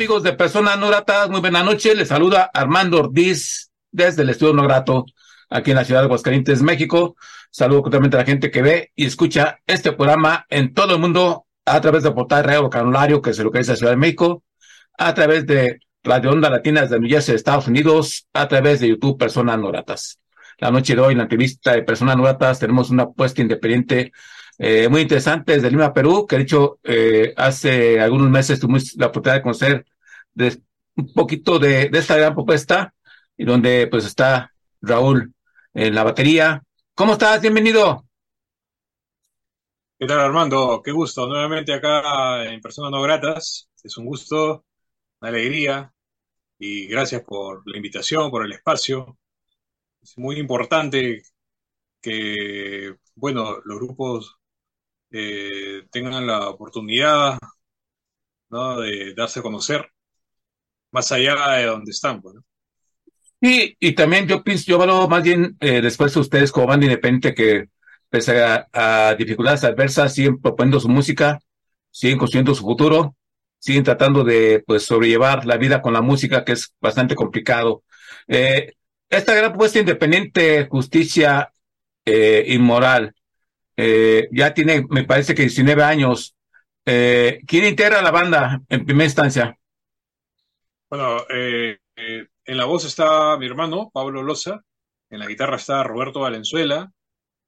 Amigos 0.00 0.22
de 0.22 0.32
Personas 0.32 0.78
No 0.78 0.88
Gratas? 0.88 1.28
Muy 1.28 1.40
buena 1.40 1.62
noche. 1.62 1.94
Les 1.94 2.08
saluda 2.08 2.50
Armando 2.54 3.00
Ortiz 3.00 3.70
desde 3.92 4.22
el 4.22 4.30
Estudio 4.30 4.54
No 4.54 4.62
Grato, 4.62 5.04
aquí 5.50 5.72
en 5.72 5.76
la 5.76 5.84
ciudad 5.84 6.00
de 6.00 6.06
Aguascalientes, 6.06 6.62
México. 6.62 7.16
Saludo 7.50 7.84
a 7.84 8.16
la 8.16 8.24
gente 8.24 8.50
que 8.50 8.62
ve 8.62 8.92
y 8.96 9.04
escucha 9.04 9.58
este 9.66 9.92
programa 9.92 10.46
en 10.48 10.72
todo 10.72 10.94
el 10.94 11.00
mundo 11.00 11.44
a 11.66 11.78
través 11.82 12.02
de 12.02 12.12
Portal 12.12 12.44
Radio 12.44 12.62
Vocabulario, 12.62 13.20
que 13.20 13.28
es 13.28 13.38
lo 13.40 13.50
que 13.50 13.58
es 13.58 13.68
la 13.68 13.76
Ciudad 13.76 13.92
de 13.92 13.98
México, 13.98 14.42
a 14.96 15.12
través 15.12 15.44
de 15.44 15.80
Radio 16.02 16.30
Onda 16.30 16.48
Latinas 16.48 16.88
de 16.88 16.98
New 16.98 17.10
Jersey, 17.10 17.34
Estados 17.34 17.68
Unidos, 17.68 18.26
a 18.32 18.48
través 18.48 18.80
de 18.80 18.88
YouTube 18.88 19.18
Personas 19.18 19.58
No 19.58 19.68
Gratas. 19.68 20.18
La 20.60 20.70
noche 20.70 20.94
de 20.94 21.02
hoy, 21.02 21.12
en 21.12 21.18
la 21.18 21.24
entrevista 21.24 21.74
de 21.74 21.82
Personas 21.82 22.16
No 22.16 22.22
Gratas, 22.22 22.58
tenemos 22.58 22.88
una 22.88 23.02
apuesta 23.02 23.42
independiente 23.42 24.12
eh, 24.56 24.88
muy 24.88 25.02
interesante 25.02 25.52
desde 25.52 25.70
Lima, 25.70 25.92
Perú, 25.92 26.26
que 26.26 26.36
de 26.36 26.42
hecho 26.42 26.78
eh, 26.84 27.34
hace 27.36 28.00
algunos 28.00 28.30
meses 28.30 28.60
tuvimos 28.60 28.94
la 28.96 29.06
oportunidad 29.06 29.36
de 29.36 29.42
conocer 29.42 29.86
de, 30.34 30.62
un 30.96 31.12
poquito 31.12 31.58
de, 31.58 31.88
de, 31.88 31.98
esta 31.98 32.16
gran 32.16 32.34
propuesta 32.34 32.94
y 33.36 33.44
donde 33.44 33.86
pues 33.88 34.04
está 34.04 34.52
Raúl 34.80 35.34
en 35.74 35.94
la 35.94 36.04
batería. 36.04 36.62
¿Cómo 36.94 37.12
estás? 37.14 37.40
Bienvenido. 37.40 38.04
¿Qué 39.98 40.06
tal 40.06 40.20
Armando? 40.20 40.80
Qué 40.82 40.92
gusto 40.92 41.26
nuevamente 41.26 41.74
acá 41.74 42.44
en 42.44 42.60
Personas 42.60 42.90
No 42.90 43.02
Gratas. 43.02 43.68
Es 43.82 43.96
un 43.98 44.06
gusto, 44.06 44.64
una 45.20 45.30
alegría 45.30 45.92
y 46.58 46.86
gracias 46.86 47.22
por 47.22 47.62
la 47.66 47.76
invitación, 47.76 48.30
por 48.30 48.44
el 48.44 48.52
espacio. 48.52 49.18
Es 50.02 50.16
muy 50.18 50.38
importante 50.38 51.22
que, 52.00 52.96
bueno, 53.14 53.58
los 53.64 53.78
grupos 53.78 54.36
eh, 55.10 55.86
tengan 55.90 56.26
la 56.26 56.48
oportunidad 56.48 57.38
¿no? 58.50 58.80
de 58.80 59.14
darse 59.14 59.40
a 59.40 59.42
conocer 59.42 59.90
más 60.92 61.10
allá 61.12 61.56
de 61.56 61.64
donde 61.66 61.90
están. 61.90 62.20
Pues, 62.20 62.36
¿no? 62.36 62.44
Sí, 63.42 63.76
y 63.80 63.92
también 63.92 64.26
yo 64.26 64.42
pienso, 64.44 64.64
yo 64.66 64.78
valoro 64.78 65.08
más 65.08 65.22
bien 65.22 65.56
eh, 65.60 65.80
después 65.80 66.12
de 66.12 66.20
ustedes 66.20 66.52
como 66.52 66.66
banda 66.66 66.86
independiente 66.86 67.34
que 67.34 67.68
pese 68.10 68.42
a, 68.42 68.68
a, 68.72 69.14
dificultades 69.14 69.64
adversas 69.64 70.14
siguen 70.14 70.40
proponiendo 70.40 70.80
su 70.80 70.88
música, 70.88 71.40
siguen 71.90 72.18
construyendo 72.18 72.54
su 72.54 72.62
futuro, 72.62 73.16
siguen 73.58 73.84
tratando 73.84 74.24
de 74.24 74.62
pues 74.66 74.84
sobrellevar 74.84 75.46
la 75.46 75.56
vida 75.56 75.80
con 75.80 75.92
la 75.92 76.02
música 76.02 76.44
que 76.44 76.52
es 76.52 76.74
bastante 76.80 77.14
complicado. 77.14 77.82
Eh, 78.28 78.74
esta 79.08 79.34
gran 79.34 79.50
propuesta 79.50 79.78
independiente, 79.78 80.66
justicia 80.66 81.52
eh, 82.04 82.44
inmoral, 82.48 83.14
eh, 83.76 84.28
ya 84.32 84.52
tiene, 84.52 84.86
me 84.90 85.04
parece 85.04 85.34
que 85.34 85.42
19 85.42 85.82
años. 85.82 86.36
Eh, 86.84 87.40
¿Quién 87.46 87.64
integra 87.64 88.02
la 88.02 88.10
banda 88.10 88.60
en 88.68 88.84
primera 88.84 89.06
instancia? 89.06 89.58
Bueno, 90.90 91.18
eh, 91.30 91.78
eh, 91.96 92.26
en 92.44 92.56
la 92.56 92.64
voz 92.64 92.84
está 92.84 93.36
mi 93.38 93.46
hermano, 93.46 93.90
Pablo 93.92 94.22
Loza, 94.22 94.60
en 95.08 95.20
la 95.20 95.26
guitarra 95.28 95.56
está 95.56 95.82
Roberto 95.84 96.20
Valenzuela 96.20 96.90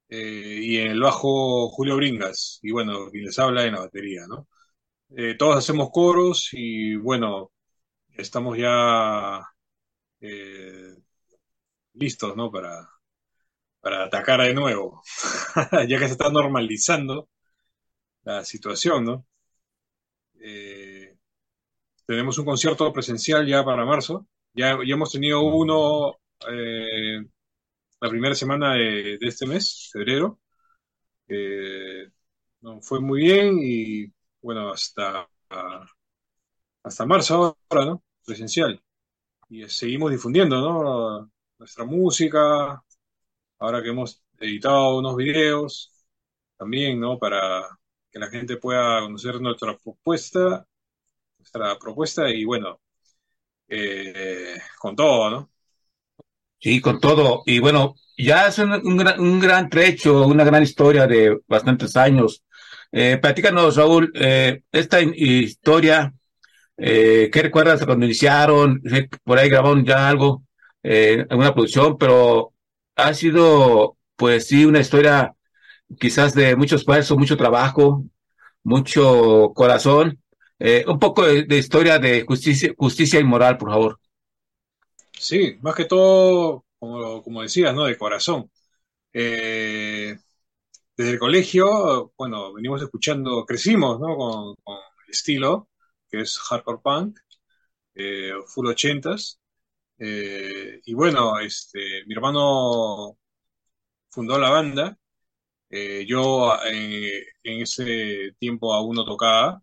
eh, 0.09 0.61
y 0.63 0.79
en 0.79 0.93
el 0.93 1.01
bajo 1.03 1.69
Julio 1.71 1.97
Bringas, 1.97 2.61
y 2.63 2.73
bueno, 2.73 3.11
quien 3.11 3.25
les 3.27 3.39
habla 3.39 3.65
en 3.67 3.75
la 3.75 3.81
batería, 3.81 4.23
¿no? 4.29 4.49
todos 5.39 5.57
hacemos 5.57 5.91
coros 5.93 6.51
y 6.53 6.97
bueno, 6.97 7.53
estamos 8.17 8.59
ya 8.59 9.43
listos, 11.95 12.37
¿no? 12.37 12.51
Para, 12.51 12.89
para 13.81 14.05
atacar 14.05 14.43
de 14.43 14.55
nuevo, 14.55 15.03
ya 15.89 15.99
que 15.99 16.07
se 16.07 16.13
está 16.13 16.31
normalizando 16.31 17.29
la 18.25 18.45
situación, 18.45 19.05
¿no? 19.05 19.27
Eh, 20.41 20.92
tenemos 22.07 22.39
un 22.39 22.45
concierto 22.45 22.93
presencial 22.93 23.47
ya 23.47 23.65
para 23.65 23.85
marzo, 23.85 24.27
ya, 24.55 24.79
ya 24.87 24.95
hemos 24.95 25.13
tenido 25.13 25.43
uno 25.43 26.17
eh, 26.51 27.25
la 28.01 28.11
primera 28.11 28.35
semana 28.35 28.75
de, 28.75 29.19
de, 29.19 29.29
este 29.29 29.47
mes, 29.47 29.91
febrero, 29.93 30.41
eh, 31.29 32.09
no, 32.61 32.81
fue 32.83 33.01
muy 33.01 33.23
bien 33.23 33.59
y 33.61 34.07
bueno, 34.41 34.73
hasta, 34.73 35.29
hasta 36.83 37.07
marzo 37.07 37.57
ahora, 37.69 37.87
¿no? 37.87 38.05
Presencial. 38.25 38.81
Y 39.51 39.69
seguimos 39.69 40.11
difundiendo, 40.11 40.61
¿no? 40.61 41.31
Nuestra 41.59 41.85
música, 41.85 42.83
ahora 43.59 43.83
que 43.83 43.91
hemos 43.91 44.23
editado 44.39 44.99
unos 44.99 45.17
videos 45.17 45.93
también, 46.57 47.01
¿no? 47.01 47.19
Para 47.19 47.79
que 48.11 48.19
la 48.19 48.29
gente 48.29 48.57
pueda 48.59 49.01
conocer 49.03 49.41
nuestra 49.41 49.77
propuesta, 49.79 50.67
nuestra 51.43 51.77
propuesta 51.79 52.31
y 52.31 52.45
bueno, 52.45 52.81
eh, 53.69 54.59
con 54.79 54.95
todo, 54.97 55.31
¿no? 55.31 55.51
Sí, 56.61 56.81
con 56.81 57.01
todo. 57.01 57.43
Y 57.47 57.59
bueno, 57.59 57.95
ya 58.17 58.47
es 58.47 58.59
un, 58.59 58.97
gran, 58.97 59.21
un 59.21 59.41
gran 59.41 59.69
trecho, 59.69 60.27
una 60.27 60.45
gran 60.45 60.63
historia 60.63 61.07
de 61.07 61.41
bastantes 61.49 61.97
años. 61.97 62.45
Eh, 62.93 63.19
platícanos, 63.21 63.77
Raúl, 63.77 64.13
eh, 64.15 64.63
esta 64.71 65.01
historia, 65.01 66.13
eh, 66.77 67.31
¿qué 67.33 67.43
recuerdas 67.43 67.85
cuando 67.85 68.07
iniciaron? 68.07 68.81
Por 69.25 69.39
ahí 69.39 69.49
grabaron 69.49 69.85
ya 69.85 70.09
algo, 70.09 70.45
eh, 70.85 71.27
alguna 71.31 71.55
producción, 71.55 71.99
pero 71.99 72.55
ha 72.97 73.15
sido, 73.15 73.97
pues 74.17 74.47
sí, 74.47 74.65
una 74.65 74.81
historia 74.81 75.35
quizás 76.01 76.35
de 76.35 76.57
mucho 76.57 76.77
esfuerzo, 76.77 77.19
mucho 77.19 77.37
trabajo, 77.37 78.05
mucho 78.65 79.53
corazón. 79.55 80.22
Eh, 80.65 80.85
un 80.87 80.97
poco 81.01 81.27
de, 81.27 81.59
historia 81.59 81.99
de 81.99 82.23
justicia, 82.23 82.73
justicia 82.79 83.19
y 83.19 83.25
moral, 83.25 83.59
por 83.59 83.71
favor. 83.71 84.01
Sí, 85.11 85.57
más 85.61 85.75
que 85.75 85.87
todo, 85.87 86.65
como, 86.79 87.21
como 87.21 87.43
decías, 87.43 87.75
¿no? 87.75 87.85
De 87.85 87.99
corazón. 87.99 88.49
Eh, 89.13 90.17
desde 90.97 91.11
el 91.13 91.19
colegio, 91.19 92.13
bueno, 92.17 92.53
venimos 92.53 92.81
escuchando, 92.81 93.45
crecimos, 93.45 93.99
¿no? 93.99 94.17
Con, 94.17 94.57
el 95.05 95.11
estilo, 95.11 95.69
que 96.09 96.21
es 96.21 96.39
hardcore 96.39 96.79
punk, 96.81 97.19
eh, 97.97 98.33
full 98.47 98.69
ochentas, 98.69 99.41
eh, 99.99 100.81
y 100.85 100.95
bueno, 100.95 101.41
este, 101.41 102.05
mi 102.07 102.15
hermano 102.15 103.19
fundó 104.11 104.39
la 104.39 104.51
banda. 104.51 104.97
Yo 106.07 106.55
en 106.65 107.63
ese 107.63 108.33
tiempo 108.39 108.75
aún 108.75 108.95
no 108.97 109.05
tocaba, 109.05 109.63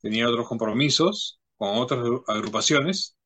tenía 0.00 0.28
otros 0.28 0.48
compromisos 0.48 1.40
con 1.56 1.76
otras 1.78 2.00
agrupaciones. 2.28 3.16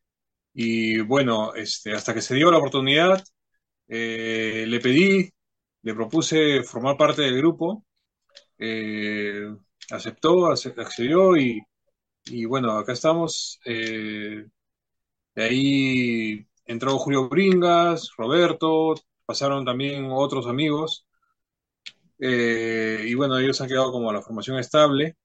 Y 0.55 1.01
bueno, 1.01 1.55
este, 1.55 1.93
hasta 1.95 2.15
que 2.15 2.23
se 2.23 2.35
dio 2.35 2.51
la 2.51 2.59
oportunidad, 2.59 3.25
eh, 3.89 4.65
le 4.69 4.81
pedí, 4.81 5.31
le 5.83 5.95
propuse 5.95 6.63
formar 6.65 6.97
parte 6.97 7.23
del 7.23 7.39
grupo. 7.39 7.85
aceptó, 9.91 10.47
accedió 10.51 11.37
y, 11.37 11.61
y, 12.27 12.45
bueno, 12.47 12.73
acá 12.73 12.93
estamos. 12.93 13.61
de 13.65 14.51
ahí 15.37 16.47
entró 16.67 16.99
Julio 16.99 17.29
Bringas, 17.29 18.11
Roberto, 18.17 18.95
pasaron 19.27 19.65
también 19.65 20.09
otros 20.11 20.47
amigos. 20.47 21.07
Eh, 22.19 23.05
y 23.07 23.15
bueno, 23.15 23.39
ellos 23.39 23.61
han 23.61 23.69
quedado 23.69 23.93
como 23.93 24.13
la 24.13 24.23
formación 24.23 24.59
estable. 24.59 25.17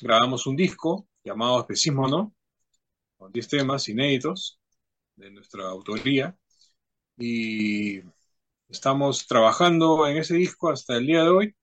Grabamos 0.00 0.46
un 0.46 0.56
disco 0.56 1.06
llamado 1.22 1.60
Especismo, 1.60 2.08
¿no? 2.08 2.34
Con 3.16 3.32
10 3.32 3.48
temas 3.48 3.88
inéditos 3.88 4.58
de 5.16 5.30
nuestra 5.30 5.64
autoría. 5.64 6.36
Y 7.16 8.00
estamos 8.68 9.26
trabajando 9.26 10.06
en 10.06 10.16
ese 10.16 10.34
disco 10.34 10.70
hasta 10.70 10.96
el 10.96 11.06
día 11.06 11.22
de 11.22 11.30
hoy. 11.30 11.56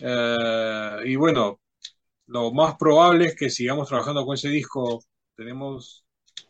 Eh, 0.00 0.96
y 1.06 1.16
bueno, 1.16 1.60
lo 2.26 2.52
más 2.52 2.76
probable 2.76 3.26
es 3.26 3.36
que 3.36 3.50
sigamos 3.50 3.88
trabajando 3.88 4.24
con 4.26 4.34
ese 4.34 4.48
disco. 4.48 5.02
Tenemos 5.36 6.04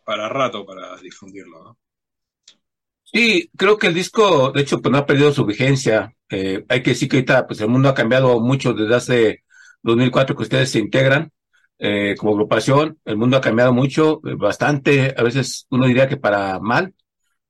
para 0.04 0.28
rato 0.28 0.64
para 0.64 0.96
difundirlo, 0.98 1.62
¿no? 1.64 1.78
Sí, 3.04 3.50
creo 3.56 3.78
que 3.78 3.86
el 3.86 3.94
disco, 3.94 4.52
de 4.52 4.60
hecho, 4.62 4.80
pues 4.80 4.92
no 4.92 4.98
ha 4.98 5.06
perdido 5.06 5.32
su 5.32 5.46
vigencia. 5.46 6.14
Eh, 6.28 6.64
hay 6.68 6.82
que 6.82 6.90
decir 6.90 7.08
que 7.08 7.16
ahorita, 7.16 7.46
pues 7.46 7.60
el 7.60 7.68
mundo 7.68 7.88
ha 7.88 7.94
cambiado 7.94 8.38
mucho 8.40 8.74
desde 8.74 8.94
hace 8.94 9.44
2004 9.82 10.36
que 10.36 10.42
ustedes 10.42 10.70
se 10.70 10.78
integran 10.78 11.30
eh, 11.78 12.14
como 12.18 12.32
agrupación. 12.32 12.98
El 13.04 13.16
mundo 13.16 13.36
ha 13.36 13.40
cambiado 13.40 13.72
mucho, 13.72 14.20
eh, 14.26 14.34
bastante. 14.36 15.14
A 15.16 15.22
veces 15.22 15.66
uno 15.70 15.86
diría 15.86 16.08
que 16.08 16.16
para 16.16 16.58
mal, 16.60 16.94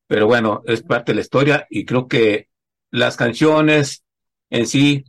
pero 0.06 0.26
bueno, 0.26 0.62
es 0.66 0.82
parte 0.82 1.12
de 1.12 1.16
la 1.16 1.20
historia 1.22 1.66
y 1.70 1.84
creo 1.84 2.08
que 2.08 2.48
las 2.90 3.16
canciones 3.16 4.04
en 4.50 4.66
sí 4.66 5.04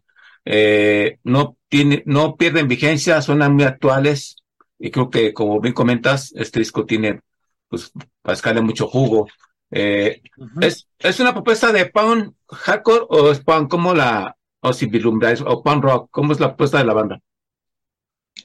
eh, 0.45 1.19
no 1.23 1.57
tiene, 1.67 2.03
no 2.05 2.35
pierden 2.35 2.67
vigencia, 2.67 3.21
son 3.21 3.39
muy 3.53 3.63
actuales 3.63 4.37
y 4.77 4.91
creo 4.91 5.09
que, 5.09 5.33
como 5.33 5.59
bien 5.59 5.73
comentas, 5.73 6.31
este 6.35 6.59
disco 6.59 6.85
tiene 6.85 7.21
pues 7.67 7.91
para 8.21 8.35
sacarle 8.35 8.61
mucho 8.61 8.87
jugo. 8.87 9.27
Eh, 9.71 10.21
uh 10.37 10.45
-huh. 10.45 10.65
¿es, 10.65 10.87
¿Es 10.97 11.19
una 11.19 11.33
propuesta 11.33 11.71
de 11.71 11.85
punk 11.85 12.33
hardcore 12.47 13.05
o 13.09 13.31
es 13.31 13.39
punk 13.41 13.69
como 13.69 13.93
la, 13.93 14.35
o 14.61 14.73
si 14.73 14.85
vislumbráis, 14.87 15.41
o 15.41 15.63
punk 15.63 15.83
rock? 15.83 16.09
¿Cómo 16.11 16.33
es 16.33 16.39
la 16.39 16.47
propuesta 16.47 16.79
de 16.79 16.85
la 16.85 16.93
banda? 16.93 17.21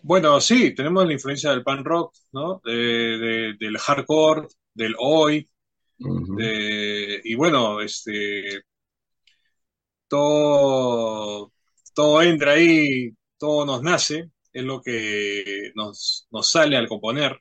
Bueno, 0.03 0.40
sí, 0.40 0.74
tenemos 0.74 1.07
la 1.07 1.12
influencia 1.12 1.50
del 1.50 1.62
pan 1.62 1.85
rock, 1.85 2.14
¿no? 2.33 2.61
del 2.64 3.79
hardcore, 3.79 4.48
del 4.74 4.94
hoy, 4.98 5.48
y 5.98 7.35
bueno, 7.35 7.81
este, 7.81 8.62
todo, 10.09 11.53
todo 11.94 12.22
entra 12.22 12.53
ahí, 12.53 13.11
todo 13.38 13.66
nos 13.66 13.83
nace, 13.83 14.31
es 14.53 14.64
lo 14.64 14.81
que 14.83 15.72
nos, 15.74 16.29
sale 16.42 16.77
al 16.77 16.88
componer. 16.88 17.38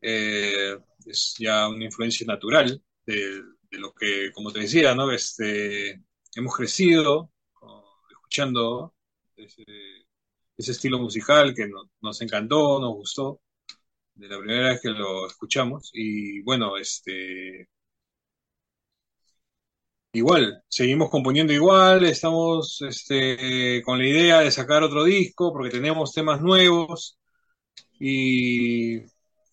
Eh, 0.00 0.76
es 1.06 1.34
ya 1.38 1.68
una 1.68 1.84
influencia 1.84 2.26
natural 2.26 2.82
de, 3.06 3.42
lo 3.70 3.92
que, 3.94 4.30
como 4.32 4.52
te 4.52 4.60
decía, 4.60 4.94
¿no? 4.94 5.10
Este, 5.10 6.02
hemos 6.34 6.56
crecido 6.56 7.32
escuchando 8.34 8.94
ese, 9.36 9.64
estilo 10.56 10.98
musical 10.98 11.54
que 11.54 11.68
nos 12.00 12.20
encantó, 12.20 12.80
nos 12.80 12.94
gustó 12.94 13.40
de 14.14 14.28
la 14.28 14.38
primera 14.38 14.70
vez 14.70 14.80
que 14.82 14.90
lo 14.90 15.26
escuchamos. 15.26 15.90
Y 15.94 16.42
bueno, 16.42 16.76
este 16.76 17.68
igual, 20.12 20.62
seguimos 20.68 21.10
componiendo 21.10 21.52
igual, 21.52 22.04
estamos 22.04 22.82
este, 22.82 23.82
con 23.82 23.98
la 23.98 24.06
idea 24.08 24.40
de 24.40 24.50
sacar 24.50 24.82
otro 24.82 25.04
disco 25.04 25.52
porque 25.52 25.70
tenemos 25.70 26.12
temas 26.12 26.40
nuevos 26.40 27.18
y 28.00 29.00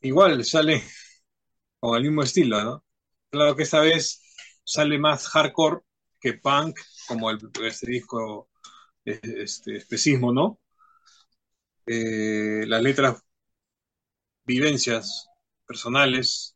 igual 0.01 0.43
sale 0.45 0.83
con 1.79 1.97
el 1.97 2.03
mismo 2.03 2.23
estilo, 2.23 2.63
¿no? 2.63 2.83
Claro 3.29 3.55
que 3.55 3.63
esta 3.63 3.81
vez 3.81 4.21
sale 4.63 4.99
más 4.99 5.27
hardcore 5.29 5.81
que 6.19 6.33
punk, 6.35 6.79
como 7.07 7.31
el, 7.31 7.39
este 7.63 7.87
disco, 7.87 8.50
este 9.05 9.77
especismo, 9.77 10.33
¿no? 10.33 10.59
Eh, 11.85 12.65
las 12.67 12.81
letras, 12.81 13.23
vivencias 14.45 15.27
personales, 15.65 16.55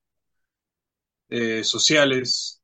eh, 1.30 1.64
sociales, 1.64 2.62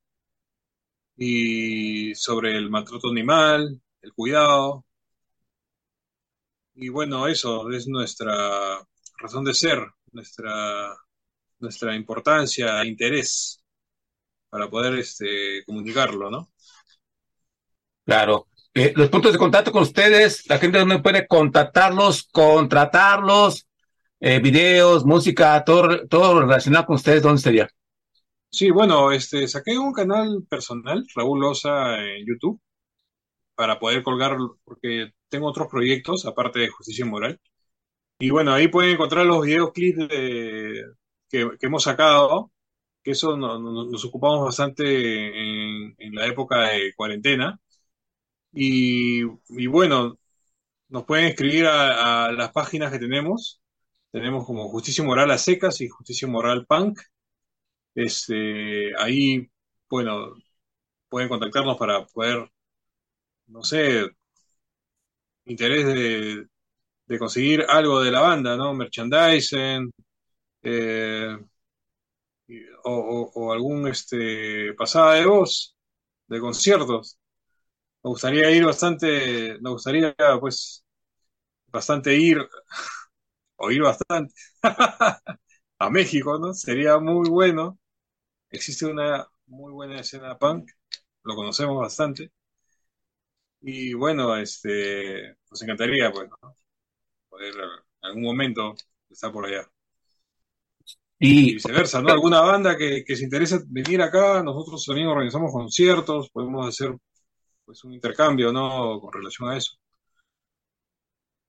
y 1.17 2.15
sobre 2.15 2.57
el 2.57 2.69
maltrato 2.71 3.09
animal, 3.09 3.79
el 4.01 4.13
cuidado. 4.13 4.85
Y 6.75 6.89
bueno, 6.89 7.27
eso 7.27 7.69
es 7.69 7.87
nuestra 7.87 8.79
razón 9.19 9.43
de 9.43 9.53
ser, 9.53 9.79
nuestra, 10.11 10.95
nuestra 11.59 11.95
importancia, 11.95 12.83
interés 12.85 13.63
para 14.49 14.69
poder 14.69 14.97
este, 14.99 15.63
comunicarlo, 15.65 16.31
¿no? 16.31 16.51
Claro. 18.03 18.47
Eh, 18.73 18.93
los 18.95 19.09
puntos 19.09 19.33
de 19.33 19.37
contacto 19.37 19.71
con 19.71 19.83
ustedes, 19.83 20.47
la 20.47 20.57
gente 20.57 20.79
donde 20.79 20.99
puede 20.99 21.27
contactarlos, 21.27 22.23
contratarlos, 22.31 23.67
eh, 24.19 24.39
videos, 24.39 25.05
música, 25.05 25.61
todo, 25.65 26.07
todo 26.07 26.41
relacionado 26.41 26.85
con 26.85 26.95
ustedes, 26.95 27.21
¿dónde 27.21 27.41
sería? 27.41 27.69
Sí, 28.49 28.69
bueno, 28.69 29.11
este, 29.11 29.47
saqué 29.47 29.77
un 29.77 29.93
canal 29.93 30.45
personal, 30.49 31.05
Raúl 31.15 31.41
Loza, 31.41 31.99
en 32.01 32.25
YouTube, 32.25 32.61
para 33.55 33.79
poder 33.79 34.03
colgar, 34.03 34.37
porque 34.63 35.11
tengo 35.27 35.47
otros 35.47 35.67
proyectos, 35.67 36.25
aparte 36.25 36.59
de 36.59 36.69
Justicia 36.69 37.05
Moral. 37.05 37.39
Y 38.19 38.29
bueno, 38.29 38.53
ahí 38.53 38.67
pueden 38.67 38.91
encontrar 38.91 39.25
los 39.25 39.45
videos 39.45 39.71
clips 39.73 40.07
que, 40.07 41.49
hemos 41.61 41.83
sacado, 41.83 42.51
que 43.03 43.11
eso 43.11 43.35
nos 43.37 44.05
ocupamos 44.05 44.45
bastante 44.45 44.83
en, 45.97 46.15
la 46.15 46.27
época 46.27 46.69
de 46.69 46.93
cuarentena. 46.95 47.59
Y, 48.53 49.23
bueno, 49.67 50.17
nos 50.89 51.05
pueden 51.05 51.25
escribir 51.27 51.67
a, 51.67 52.31
las 52.31 52.51
páginas 52.51 52.91
que 52.91 52.99
tenemos. 52.99 53.61
Tenemos 54.11 54.45
como 54.45 54.69
Justicia 54.69 55.03
Moral 55.03 55.31
a 55.31 55.37
secas 55.37 55.81
y 55.81 55.89
Justicia 55.89 56.27
Moral 56.27 56.65
Punk. 56.67 56.99
Este, 57.95 58.93
ahí, 58.97 59.49
bueno, 59.89 60.33
pueden 61.09 61.29
contactarnos 61.29 61.77
para 61.77 62.05
poder, 62.07 62.49
no 63.47 63.63
sé, 63.63 64.09
interés 65.45 65.85
de, 67.07 67.19
conseguir 67.19 67.65
algo 67.67 68.01
de 68.01 68.11
la 68.11 68.21
banda, 68.21 68.55
¿no? 68.57 68.73
Merchandising, 68.73 69.91
eh, 70.63 71.37
o, 72.83 73.51
algún 73.53 73.87
este, 73.87 74.73
pasada 74.73 75.15
de 75.15 75.25
voz, 75.25 75.75
de 76.27 76.39
conciertos. 76.39 77.17
Me 78.03 78.09
gustaría 78.09 78.49
ir 78.51 78.65
bastante, 78.65 79.57
me 79.61 79.69
gustaría 79.69 80.15
pues 80.39 80.85
bastante 81.67 82.15
ir, 82.17 82.37
o 83.57 83.71
ir 83.71 83.81
bastante 83.83 84.33
a 85.79 85.89
México, 85.89 86.39
¿no? 86.39 86.53
Sería 86.53 86.99
muy 86.99 87.29
bueno 87.29 87.79
existe 88.51 88.85
una 88.85 89.27
muy 89.47 89.71
buena 89.73 89.99
escena 89.99 90.37
punk, 90.37 90.69
lo 91.23 91.35
conocemos 91.35 91.77
bastante. 91.77 92.31
Y 93.61 93.93
bueno, 93.93 94.35
este, 94.37 95.35
nos 95.49 95.61
encantaría, 95.61 96.11
pues, 96.11 96.29
poder 97.29 97.53
en 97.55 97.69
algún 98.01 98.23
momento 98.23 98.75
estar 99.09 99.31
por 99.31 99.45
allá. 99.45 99.69
Y, 101.19 101.53
viceversa, 101.53 102.01
¿no? 102.01 102.11
Alguna 102.11 102.41
banda 102.41 102.75
que, 102.75 103.03
se 103.15 103.23
interese 103.23 103.59
venir 103.67 104.01
acá, 104.01 104.41
nosotros 104.43 104.83
también 104.85 105.07
organizamos 105.07 105.51
conciertos, 105.51 106.29
podemos 106.31 106.67
hacer 106.67 106.97
pues 107.71 107.85
un 107.85 107.93
intercambio, 107.93 108.51
¿no? 108.51 108.99
Con 108.99 109.13
relación 109.13 109.49
a 109.49 109.55
eso. 109.55 109.77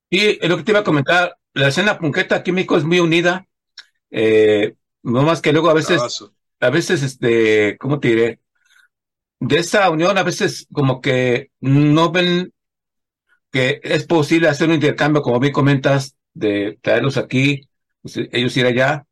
Y 0.08 0.46
lo 0.46 0.56
que 0.56 0.62
te 0.62 0.70
iba 0.70 0.80
a 0.80 0.84
comentar, 0.84 1.36
la 1.52 1.66
escena 1.66 1.98
punketa 1.98 2.36
aquí 2.36 2.50
en 2.50 2.54
México 2.54 2.76
es 2.76 2.84
muy 2.84 3.00
unida, 3.00 3.48
eh, 4.08 4.76
no 5.02 5.22
más 5.22 5.40
que 5.42 5.52
luego 5.52 5.68
a 5.68 5.74
veces 5.74 6.00
a 6.60 6.70
veces, 6.70 7.02
este, 7.02 7.76
¿cómo 7.76 7.98
te 7.98 8.08
diré? 8.08 8.40
De 9.40 9.56
esa 9.58 9.90
unión, 9.90 10.16
a 10.16 10.22
veces 10.22 10.68
como 10.72 11.00
que 11.00 11.50
no 11.58 12.12
ven 12.12 12.52
que 13.50 13.80
es 13.82 14.04
posible 14.06 14.48
hacer 14.48 14.68
un 14.68 14.76
intercambio, 14.76 15.22
como 15.22 15.40
bien 15.40 15.52
comentas, 15.52 16.14
de 16.34 16.78
traerlos 16.82 17.16
aquí, 17.16 17.68
pues, 18.00 18.16
ellos 18.30 18.56
ir 18.56 18.66
allá. 18.66 19.06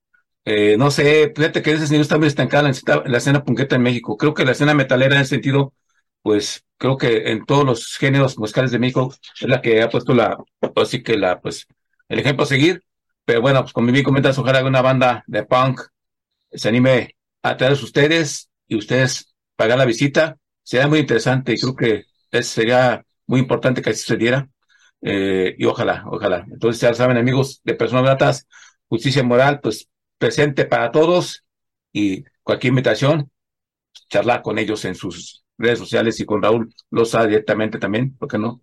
Eh, 0.44 0.76
no 0.78 0.92
sé, 0.92 1.32
fíjate 1.34 1.60
que 1.60 1.72
ese 1.72 1.88
señor 1.88 2.02
está 2.02 2.18
muy 2.18 2.28
estancado 2.28 2.68
en 2.68 2.74
la, 3.10 3.18
escena 3.18 3.42
punqueta 3.42 3.74
en 3.74 3.82
México. 3.82 4.16
Creo 4.16 4.32
que 4.32 4.44
la 4.44 4.52
escena 4.52 4.72
metalera 4.74 5.16
en 5.16 5.22
ese 5.22 5.30
sentido, 5.30 5.74
pues 6.22 6.64
creo 6.76 6.96
que 6.96 7.30
en 7.30 7.44
todos 7.44 7.64
los 7.64 7.96
géneros 7.96 8.38
musicales 8.38 8.70
de 8.70 8.78
México 8.78 9.14
es 9.40 9.48
la 9.48 9.60
que 9.62 9.82
ha 9.82 9.88
puesto 9.90 10.14
la, 10.14 10.38
así 10.76 11.02
que 11.02 11.16
la, 11.16 11.40
pues, 11.40 11.66
el 12.08 12.18
ejemplo 12.18 12.44
a 12.44 12.46
seguir. 12.46 12.82
Pero 13.24 13.42
bueno, 13.42 13.62
pues 13.62 13.72
como 13.72 13.92
bien 13.92 14.04
comentas, 14.04 14.38
ojalá 14.38 14.64
una 14.64 14.82
banda 14.82 15.24
de 15.26 15.44
punk 15.44 15.82
se 16.52 16.68
anime 16.68 17.16
a 17.42 17.56
través 17.56 17.78
de 17.78 17.84
ustedes 17.84 18.50
y 18.66 18.76
ustedes 18.76 19.34
pagar 19.56 19.78
la 19.78 19.84
visita. 19.84 20.36
Sería 20.62 20.88
muy 20.88 21.00
interesante 21.00 21.52
y 21.52 21.58
creo 21.60 21.76
que 21.76 22.04
sería 22.42 23.04
muy 23.26 23.40
importante 23.40 23.82
que 23.82 23.90
así 23.90 24.00
sucediera. 24.00 24.48
Eh, 25.02 25.54
y 25.58 25.64
ojalá, 25.64 26.04
ojalá. 26.06 26.46
Entonces, 26.50 26.80
ya 26.80 26.94
saben, 26.94 27.16
amigos 27.16 27.60
de 27.64 27.74
Personas 27.74 28.04
Gratas, 28.04 28.46
Justicia 28.88 29.22
Moral, 29.22 29.60
pues 29.60 29.88
presente 30.18 30.66
para 30.66 30.90
todos 30.90 31.44
y 31.92 32.24
cualquier 32.42 32.70
invitación, 32.70 33.30
charlar 34.08 34.42
con 34.42 34.58
ellos 34.58 34.84
en 34.84 34.94
sus 34.94 35.44
redes 35.60 35.78
sociales 35.78 36.18
y 36.20 36.24
con 36.26 36.42
Raúl 36.42 36.74
Loza 36.90 37.26
directamente 37.26 37.78
también, 37.78 38.16
¿por 38.16 38.28
qué 38.28 38.38
no? 38.38 38.62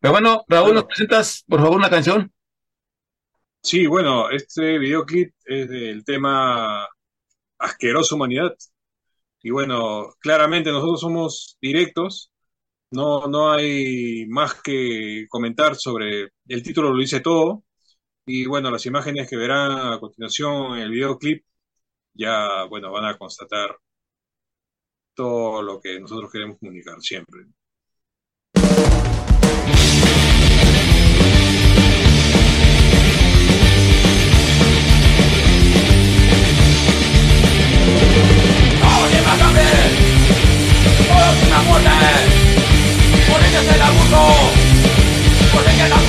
Pero 0.00 0.12
bueno, 0.12 0.44
Raúl, 0.48 0.74
¿nos 0.74 0.84
presentas, 0.84 1.44
por 1.48 1.60
favor, 1.60 1.78
una 1.78 1.90
canción? 1.90 2.32
Sí, 3.62 3.86
bueno, 3.86 4.30
este 4.30 4.78
videoclip 4.78 5.34
es 5.46 5.68
del 5.70 6.04
tema 6.04 6.86
asquerosa 7.58 8.14
humanidad. 8.14 8.54
Y 9.42 9.50
bueno, 9.50 10.14
claramente 10.20 10.70
nosotros 10.72 11.00
somos 11.00 11.58
directos, 11.60 12.32
no, 12.90 13.26
no 13.28 13.52
hay 13.52 14.26
más 14.28 14.54
que 14.62 15.26
comentar 15.28 15.76
sobre 15.76 16.30
el 16.48 16.62
título, 16.62 16.92
lo 16.92 16.98
dice 17.00 17.20
todo. 17.20 17.64
Y 18.26 18.46
bueno, 18.46 18.70
las 18.70 18.86
imágenes 18.86 19.28
que 19.30 19.36
verán 19.36 19.72
a 19.94 20.00
continuación 20.00 20.76
en 20.76 20.82
el 20.84 20.90
videoclip 20.90 21.44
ya, 22.14 22.64
bueno, 22.64 22.92
van 22.92 23.06
a 23.06 23.18
constatar 23.18 23.76
todo 25.14 25.62
lo 25.62 25.80
que 25.80 26.00
nosotros 26.00 26.30
queremos 26.30 26.58
comunicar 26.58 27.00
siempre. 27.00 27.46
una 41.46 41.62
muerte 41.62 41.88
Por 43.30 43.40
ella 43.42 43.60
es 43.60 43.74
el 43.74 43.82
abuso 43.82 44.20
Por 45.52 45.62
ella 45.62 45.84
es 45.84 45.90
la 45.90 46.03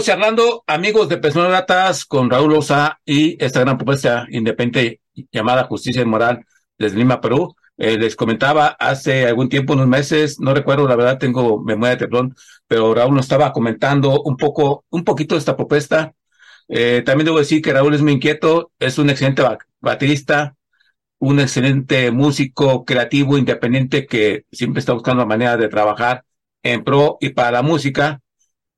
Seguimos 0.00 0.22
charlando, 0.22 0.64
amigos 0.66 1.10
de 1.10 1.18
Personas 1.18 1.50
Gratas, 1.50 2.06
con 2.06 2.30
Raúl 2.30 2.54
Osa 2.54 2.98
y 3.04 3.36
esta 3.44 3.60
gran 3.60 3.76
propuesta 3.76 4.26
independiente 4.30 5.02
llamada 5.30 5.64
Justicia 5.64 6.06
Moral 6.06 6.46
desde 6.78 6.96
Lima, 6.96 7.20
Perú. 7.20 7.54
Eh, 7.76 7.98
les 7.98 8.16
comentaba 8.16 8.68
hace 8.78 9.26
algún 9.26 9.50
tiempo, 9.50 9.74
unos 9.74 9.88
meses, 9.88 10.40
no 10.40 10.54
recuerdo, 10.54 10.88
la 10.88 10.96
verdad 10.96 11.18
tengo 11.18 11.62
memoria 11.62 11.90
de 11.90 12.06
teflón, 12.06 12.34
pero 12.66 12.94
Raúl 12.94 13.14
nos 13.14 13.26
estaba 13.26 13.52
comentando 13.52 14.22
un 14.22 14.38
poco, 14.38 14.86
un 14.88 15.04
poquito 15.04 15.34
de 15.34 15.40
esta 15.40 15.54
propuesta. 15.54 16.14
Eh, 16.68 17.02
también 17.04 17.26
debo 17.26 17.38
decir 17.38 17.60
que 17.60 17.74
Raúl 17.74 17.94
es 17.94 18.00
muy 18.00 18.12
inquieto, 18.12 18.72
es 18.78 18.96
un 18.96 19.10
excelente 19.10 19.42
baterista, 19.80 20.56
un 21.18 21.40
excelente 21.40 22.10
músico 22.10 22.86
creativo, 22.86 23.36
independiente, 23.36 24.06
que 24.06 24.46
siempre 24.50 24.80
está 24.80 24.94
buscando 24.94 25.24
la 25.24 25.26
manera 25.26 25.58
de 25.58 25.68
trabajar 25.68 26.24
en 26.62 26.84
pro 26.84 27.18
y 27.20 27.30
para 27.30 27.50
la 27.50 27.62
música 27.62 28.22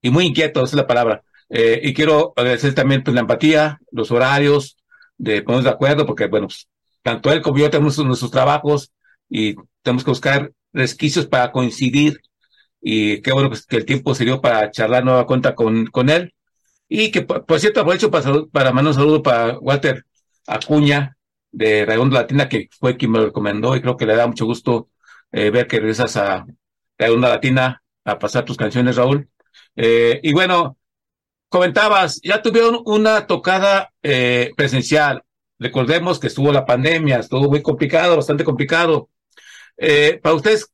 y 0.02 0.10
muy 0.10 0.26
inquieto, 0.26 0.60
esa 0.64 0.76
es 0.76 0.82
la 0.82 0.86
palabra. 0.86 1.22
Eh, 1.48 1.80
y 1.82 1.94
quiero 1.94 2.32
agradecer 2.36 2.74
también 2.74 3.02
pues, 3.02 3.14
la 3.14 3.20
empatía, 3.20 3.80
los 3.90 4.10
horarios, 4.10 4.76
de 5.16 5.42
ponernos 5.42 5.64
de 5.64 5.70
acuerdo, 5.70 6.06
porque, 6.06 6.26
bueno, 6.26 6.48
pues, 6.48 6.68
tanto 7.02 7.32
él 7.32 7.42
como 7.42 7.58
yo 7.58 7.70
tenemos 7.70 7.98
nuestros 7.98 8.30
trabajos 8.30 8.92
y 9.28 9.54
tenemos 9.82 10.04
que 10.04 10.10
buscar 10.10 10.52
resquicios 10.72 11.26
para 11.26 11.52
coincidir. 11.52 12.20
Y 12.80 13.22
qué 13.22 13.32
bueno 13.32 13.48
pues, 13.48 13.66
que 13.66 13.76
el 13.76 13.84
tiempo 13.84 14.14
dio 14.14 14.40
para 14.40 14.70
charlar 14.70 15.04
nueva 15.04 15.26
cuenta 15.26 15.54
con, 15.54 15.86
con 15.86 16.10
él. 16.10 16.34
Y 16.88 17.10
que, 17.10 17.22
por, 17.22 17.60
cierto, 17.60 17.80
aprovecho 17.80 18.10
para, 18.10 18.44
para 18.52 18.72
mandar 18.72 18.92
un 18.92 18.94
saludo 18.94 19.22
para 19.22 19.58
Walter 19.58 20.04
Acuña 20.46 21.16
de 21.50 21.86
Redondo 21.86 22.16
Latina, 22.16 22.48
que 22.48 22.68
fue 22.78 22.96
quien 22.96 23.12
me 23.12 23.18
lo 23.18 23.26
recomendó 23.26 23.76
y 23.76 23.80
creo 23.80 23.96
que 23.96 24.06
le 24.06 24.16
da 24.16 24.26
mucho 24.26 24.46
gusto 24.46 24.88
eh, 25.30 25.50
ver 25.50 25.66
que 25.66 25.78
regresas 25.78 26.16
a 26.16 26.46
Redonda 26.98 27.28
Latina 27.28 27.82
a 28.04 28.18
pasar 28.18 28.44
tus 28.44 28.56
canciones, 28.56 28.96
Raúl. 28.96 29.28
Eh, 29.76 30.20
y 30.22 30.32
bueno, 30.32 30.76
comentabas, 31.48 32.20
ya 32.22 32.42
tuvieron 32.42 32.80
una 32.84 33.26
tocada 33.26 33.92
eh, 34.02 34.52
presencial. 34.56 35.22
Recordemos 35.58 36.18
que 36.18 36.26
estuvo 36.26 36.52
la 36.52 36.66
pandemia, 36.66 37.18
estuvo 37.18 37.48
muy 37.48 37.62
complicado, 37.62 38.16
bastante 38.16 38.44
complicado. 38.44 39.08
Eh, 39.76 40.20
para 40.22 40.34
ustedes, 40.34 40.72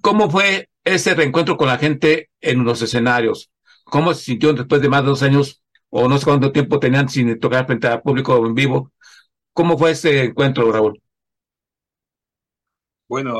¿cómo 0.00 0.30
fue 0.30 0.68
ese 0.84 1.14
reencuentro 1.14 1.56
con 1.56 1.68
la 1.68 1.78
gente 1.78 2.30
en 2.40 2.64
los 2.64 2.82
escenarios? 2.82 3.50
¿Cómo 3.84 4.14
se 4.14 4.24
sintieron 4.24 4.56
después 4.56 4.80
de 4.82 4.88
más 4.88 5.02
de 5.02 5.08
dos 5.08 5.22
años 5.22 5.62
o 5.88 6.08
no 6.08 6.18
sé 6.18 6.24
cuánto 6.24 6.52
tiempo 6.52 6.78
tenían 6.78 7.08
sin 7.08 7.38
tocar 7.40 7.66
frente 7.66 7.88
al 7.88 8.02
público 8.02 8.36
en 8.46 8.54
vivo? 8.54 8.92
¿Cómo 9.52 9.76
fue 9.76 9.92
ese 9.92 10.24
encuentro, 10.24 10.70
Raúl? 10.70 11.02
Bueno, 13.08 13.38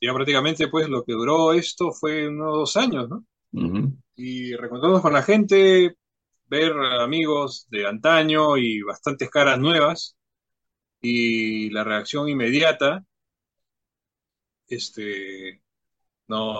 ya 0.00 0.14
prácticamente 0.14 0.68
pues 0.68 0.88
lo 0.88 1.02
que 1.02 1.12
duró 1.12 1.52
esto 1.52 1.90
fue 1.90 2.28
unos 2.28 2.52
dos 2.52 2.76
años, 2.76 3.08
¿no? 3.08 3.24
Y 4.16 4.54
reencontrarnos 4.56 5.02
con 5.02 5.12
la 5.12 5.22
gente, 5.22 5.96
ver 6.46 6.72
amigos 7.00 7.66
de 7.70 7.86
antaño 7.86 8.56
y 8.56 8.82
bastantes 8.82 9.30
caras 9.30 9.58
nuevas 9.58 10.16
y 11.00 11.70
la 11.70 11.84
reacción 11.84 12.28
inmediata, 12.28 13.04
este, 14.68 15.62
no, 16.28 16.54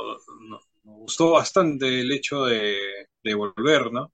nos 0.44 0.64
gustó 0.84 1.32
bastante 1.32 2.00
el 2.00 2.12
hecho 2.12 2.44
de, 2.44 3.08
volver, 3.34 3.90
¿no? 3.92 4.12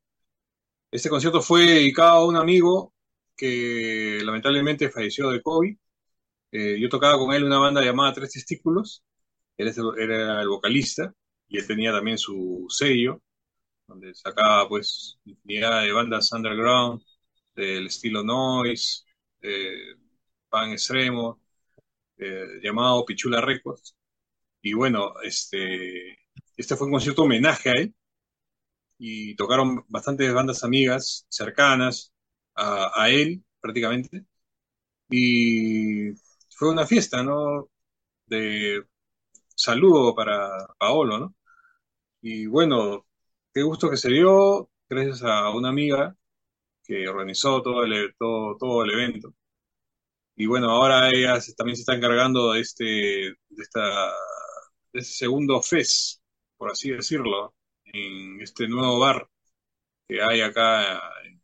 Este 0.91 1.09
concierto 1.11 1.43
fue 1.43 1.63
dedicado 1.67 2.19
a 2.19 2.27
un 2.27 2.37
amigo 2.37 2.95
que 3.37 4.21
lamentablemente 4.25 4.91
falleció 4.91 5.31
de 5.31 5.43
COVID. 5.43 5.77
Eh, 6.53 6.79
yo 6.81 6.89
tocaba 6.89 7.19
con 7.19 7.35
él 7.35 7.45
una 7.45 7.59
banda 7.59 7.83
llamada 7.83 8.13
Tres 8.15 8.33
Testículos, 8.33 9.05
él 9.57 9.73
era 9.99 10.43
el 10.43 10.49
vocalista, 10.49 11.15
y 11.51 11.59
él 11.59 11.69
tenía 11.69 11.93
también 11.93 12.19
su 12.19 12.67
sello, 12.71 13.23
donde 13.87 14.15
sacaba 14.15 14.69
pues 14.69 15.19
infinidad 15.27 15.83
de 15.83 15.93
bandas 15.93 16.33
underground, 16.33 17.03
del 17.55 17.87
estilo 17.89 18.25
noise, 18.25 19.05
eh, 19.43 19.97
pan 20.49 20.73
extremo, 20.73 21.41
eh, 22.19 22.61
llamado 22.63 23.05
Pichula 23.07 23.41
Records. 23.41 23.97
Y 24.63 24.75
bueno, 24.75 25.15
este, 25.25 26.19
este 26.57 26.77
fue 26.77 26.87
un 26.89 26.95
concierto 26.95 27.23
homenaje 27.25 27.71
a 27.71 27.75
él, 27.75 27.95
y 28.99 29.35
tocaron 29.37 29.85
bastantes 29.89 30.33
bandas 30.35 30.63
amigas, 30.65 31.27
cercanas 31.29 32.13
a, 32.55 32.91
a 33.03 33.11
él 33.11 33.45
prácticamente, 33.61 34.25
y 35.11 36.13
fue 36.57 36.71
una 36.71 36.87
fiesta, 36.87 37.23
¿no? 37.23 37.71
De 38.27 38.85
saludo 39.57 40.15
para 40.15 40.51
Paolo, 40.79 41.19
¿no? 41.21 41.37
Y 42.23 42.47
bueno, 42.47 43.07
qué 43.55 43.63
gusto 43.63 43.91
que 43.91 43.97
se 43.97 44.11
dio, 44.11 44.71
gracias 44.89 45.23
a 45.23 45.51
una 45.51 45.71
amiga 45.71 46.17
que 46.85 47.09
organizó 47.09 47.63
todo 47.63 47.85
el, 47.85 47.93
e, 47.95 48.15
todo, 48.19 48.57
todo 48.59 48.85
el 48.85 48.93
evento. 48.93 49.35
Y 50.37 50.47
bueno, 50.47 50.71
ahora 50.71 51.11
ella 51.11 51.39
también 51.57 51.77
se 51.77 51.83
está 51.83 51.95
encargando 51.95 52.53
de 52.53 52.61
este, 52.61 52.85
de 52.85 53.63
esta, 53.63 53.81
de 54.93 55.01
este 55.01 55.13
segundo 55.15 55.63
FES, 55.63 56.23
por 56.57 56.71
así 56.71 56.91
decirlo, 56.91 57.55
en 57.85 58.41
este 58.41 58.69
nuevo 58.69 58.99
bar 58.99 59.29
que 60.09 60.23
hay 60.23 60.41
acá 60.43 61.01
en, 61.25 61.41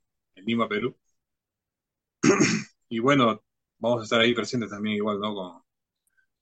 Lima, 0.47 0.69
Perú. 0.69 0.97
y 2.89 2.99
bueno, 3.01 3.43
vamos 3.79 4.01
a 4.01 4.05
estar 4.05 4.21
ahí 4.21 4.35
presentes 4.35 4.71
también 4.71 4.97
igual, 4.97 5.21
¿no? 5.21 5.35
Con, 5.35 5.63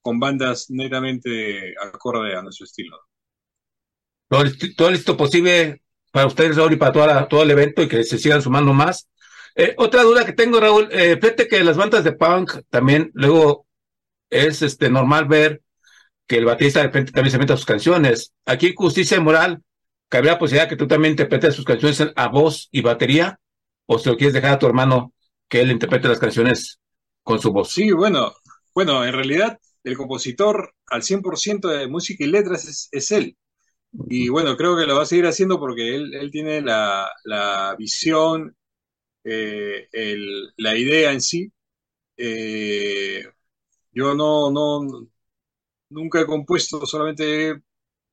con 0.03 0.21
bandas 0.21 0.71
netamente 0.71 1.75
acorde 1.81 2.37
a 2.37 2.43
nuestro 2.43 2.65
estilo 2.67 2.99
todo, 4.29 4.91
listo 4.91 5.17
posible 5.17 5.83
para 6.11 6.27
ustedes, 6.27 6.57
Raúl, 6.57 6.73
y 6.73 6.77
para 6.77 6.93
toda 6.93 7.29
todo 7.29 7.43
el 7.43 7.51
evento 7.51 7.83
y 7.83 7.89
que 7.89 8.05
se 8.05 8.19
sigan 8.19 8.43
sumando 8.43 8.73
más. 8.73 9.09
Eh, 9.57 9.75
otra 9.79 10.03
duda 10.03 10.25
que 10.25 10.33
tengo, 10.33 10.61
Raúl, 10.61 10.89
eh, 10.91 11.19
fíjate 11.21 11.49
que 11.49 11.63
las 11.63 11.77
bandas 11.77 12.05
de 12.05 12.13
punk 12.13 12.63
también 12.71 13.11
luego 13.15 13.67
es 14.31 14.63
este 14.63 14.91
normal 14.91 15.27
ver 15.27 15.63
que 16.27 16.37
el 16.39 16.45
baterista 16.45 16.91
también 16.91 17.31
se 17.31 17.39
mete 17.39 17.53
a 17.53 17.57
sus 17.57 17.67
canciones. 17.67 18.33
Aquí 18.47 18.75
Justicia 18.75 19.21
Moral, 19.21 19.63
¿cabría 20.09 20.33
la 20.33 20.39
posibilidad 20.39 20.69
que 20.69 20.77
tú 20.77 20.87
también 20.89 21.13
interpretes 21.13 21.55
sus 21.55 21.65
canciones 21.65 22.03
a 22.17 22.29
voz 22.29 22.69
y 22.73 22.81
batería? 22.81 23.39
¿O 23.87 23.99
si 23.99 24.09
lo 24.09 24.17
quieres 24.17 24.35
dejar 24.35 24.55
a 24.55 24.59
tu 24.59 24.67
hermano 24.67 25.13
que 25.49 25.61
él 25.61 25.71
interprete 25.71 26.09
las 26.09 26.19
canciones 26.19 26.81
con 27.23 27.41
su 27.41 27.53
voz? 27.53 27.73
Sí, 27.73 27.93
bueno, 27.93 28.33
bueno, 28.75 29.05
en 29.05 29.13
realidad 29.13 29.59
el 29.85 29.97
compositor 29.97 30.75
al 30.87 31.03
100% 31.03 31.69
de 31.69 31.89
música 31.89 32.25
y 32.25 32.29
letras 32.29 32.65
es, 32.67 32.89
es 32.91 33.13
él. 33.13 33.37
Y 34.09 34.29
bueno, 34.29 34.57
creo 34.57 34.77
que 34.77 34.87
lo 34.87 34.97
va 34.97 35.03
a 35.03 35.07
seguir 35.07 35.27
haciendo 35.27 35.59
porque 35.59 35.95
él, 35.97 36.31
tiene 36.33 36.61
la, 36.63 37.77
visión, 37.79 38.57
eh, 39.25 39.89
la 40.57 40.77
idea 40.77 41.13
en 41.13 41.21
sí. 41.21 41.53
Eh, 42.17 43.25
yo 43.93 44.15
no, 44.15 44.51
no, 44.51 45.09
nunca 45.91 46.21
he 46.21 46.27
compuesto, 46.27 46.87
solamente 46.87 47.51
he 47.51 47.63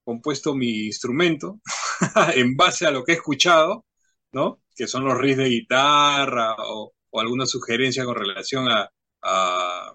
compuesto 0.03 0.55
mi 0.55 0.87
instrumento 0.87 1.61
en 2.35 2.55
base 2.57 2.85
a 2.87 2.91
lo 2.91 3.03
que 3.03 3.13
he 3.13 3.15
escuchado, 3.15 3.85
¿no? 4.33 4.61
Que 4.75 4.87
son 4.87 5.05
los 5.05 5.17
riffs 5.17 5.37
de 5.39 5.49
guitarra 5.49 6.55
o, 6.59 6.93
alguna 7.13 7.45
sugerencia 7.45 8.05
con 8.05 8.15
relación 8.15 8.69
a, 8.69 8.89
a, 9.23 9.93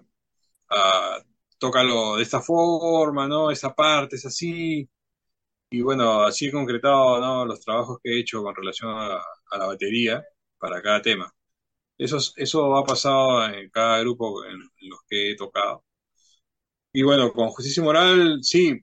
a 0.69 1.19
tócalo 1.57 2.17
de 2.17 2.23
esta 2.23 2.41
forma, 2.41 3.27
¿no? 3.27 3.51
Esa 3.51 3.73
parte 3.75 4.17
es 4.17 4.25
así, 4.25 4.89
y 5.69 5.81
bueno, 5.81 6.23
así 6.23 6.47
he 6.47 6.51
concretado 6.51 7.45
los 7.45 7.59
trabajos 7.61 7.99
que 8.03 8.11
he 8.11 8.19
hecho 8.19 8.41
con 8.43 8.55
relación 8.55 8.91
a, 8.91 9.21
la 9.57 9.65
batería 9.67 10.23
para 10.59 10.81
cada 10.81 11.01
tema. 11.01 11.33
Eso, 11.97 12.17
eso 12.37 12.75
ha 12.77 12.85
pasado 12.85 13.45
en 13.47 13.69
cada 13.71 13.99
grupo 14.01 14.45
en, 14.45 14.59
los 14.89 14.99
que 15.09 15.31
he 15.31 15.35
tocado. 15.37 15.85
Y 16.93 17.03
bueno, 17.03 17.31
con 17.31 17.49
Justicia 17.49 17.83
Moral, 17.83 18.39
sí, 18.41 18.79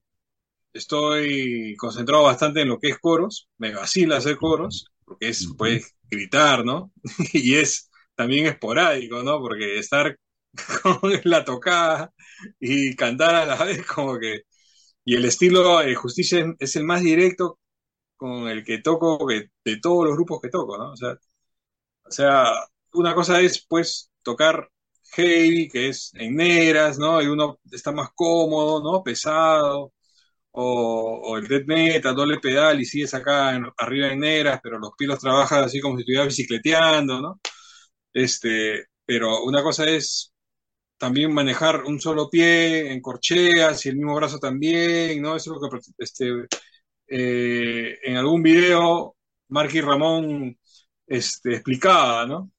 estoy 0.72 1.76
concentrado 1.78 2.24
bastante 2.24 2.62
en 2.62 2.68
lo 2.68 2.78
que 2.78 2.88
es 2.90 2.98
coros. 2.98 3.48
Me 3.58 3.74
vacila 3.74 4.18
hacer 4.18 4.36
coros, 4.38 4.86
porque 5.04 5.28
es, 5.30 5.48
pues, 5.58 5.96
gritar, 6.10 6.64
¿no? 6.64 6.92
y 7.32 7.56
es 7.56 7.90
también 8.14 8.46
esporádico, 8.46 9.22
¿no? 9.22 9.40
Porque 9.40 9.78
estar 9.78 10.18
con 10.82 11.12
la 11.24 11.44
tocada 11.44 12.12
y 12.60 12.94
cantar 12.96 13.34
a 13.34 13.46
la 13.46 13.64
vez, 13.64 13.86
como 13.86 14.18
que 14.18 14.42
y 15.04 15.16
el 15.16 15.24
estilo 15.24 15.78
de 15.80 15.94
Justicia 15.94 16.54
es 16.58 16.76
el 16.76 16.84
más 16.84 17.02
directo 17.02 17.58
con 18.16 18.48
el 18.48 18.64
que 18.64 18.78
toco 18.78 19.26
de, 19.26 19.50
todos 19.80 20.06
los 20.06 20.14
grupos 20.16 20.40
que 20.42 20.50
toco, 20.50 20.78
¿no? 20.78 20.92
O 20.92 22.10
sea, 22.10 22.44
una 22.92 23.14
cosa 23.14 23.40
es 23.40 23.64
pues 23.66 24.10
tocar 24.22 24.70
heavy, 25.12 25.68
que 25.68 25.88
es 25.88 26.12
en 26.14 26.36
negras, 26.36 26.98
¿no? 26.98 27.22
Y 27.22 27.26
uno 27.26 27.60
está 27.70 27.92
más 27.92 28.10
cómodo, 28.14 28.82
¿no? 28.82 29.02
Pesado. 29.02 29.92
O, 30.52 31.36
el 31.38 31.48
death 31.48 31.66
metal, 31.66 32.14
doble 32.16 32.38
pedal 32.40 32.80
y 32.80 32.84
sigues 32.86 33.14
acá 33.14 33.50
arriba 33.78 34.08
en 34.12 34.20
negras, 34.20 34.60
pero 34.62 34.78
los 34.78 34.92
pilos 34.98 35.18
trabajan 35.20 35.64
así 35.64 35.80
como 35.80 35.96
si 35.96 36.02
estuvieras 36.02 36.28
bicicleteando, 36.28 37.20
¿no? 37.20 37.40
Este, 38.12 38.86
pero 39.06 39.44
una 39.44 39.62
cosa 39.62 39.88
es 39.90 40.33
también 40.98 41.32
manejar 41.34 41.84
un 41.84 42.00
solo 42.00 42.30
pie 42.30 42.92
en 42.92 43.00
corcheas 43.00 43.84
y 43.86 43.88
el 43.90 43.96
mismo 43.96 44.14
brazo 44.16 44.38
también, 44.38 45.20
¿no? 45.22 45.36
Eso 45.36 45.54
es 45.54 45.60
lo 45.62 45.70
que 45.70 45.78
este, 45.98 46.46
eh, 47.08 47.98
en 48.02 48.16
algún 48.16 48.42
video 48.42 49.16
Marky 49.48 49.80
Ramón 49.80 50.58
este, 51.06 51.54
explicaba, 51.54 52.26
¿no? 52.26 52.50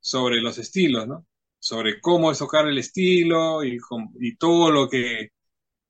Sobre 0.00 0.40
los 0.40 0.58
estilos, 0.58 1.06
¿no? 1.08 1.26
Sobre 1.58 2.00
cómo 2.00 2.30
es 2.32 2.38
tocar 2.38 2.68
el 2.68 2.78
estilo 2.78 3.64
y, 3.64 3.78
y 4.20 4.36
todo 4.36 4.70
lo 4.70 4.88
que 4.88 5.30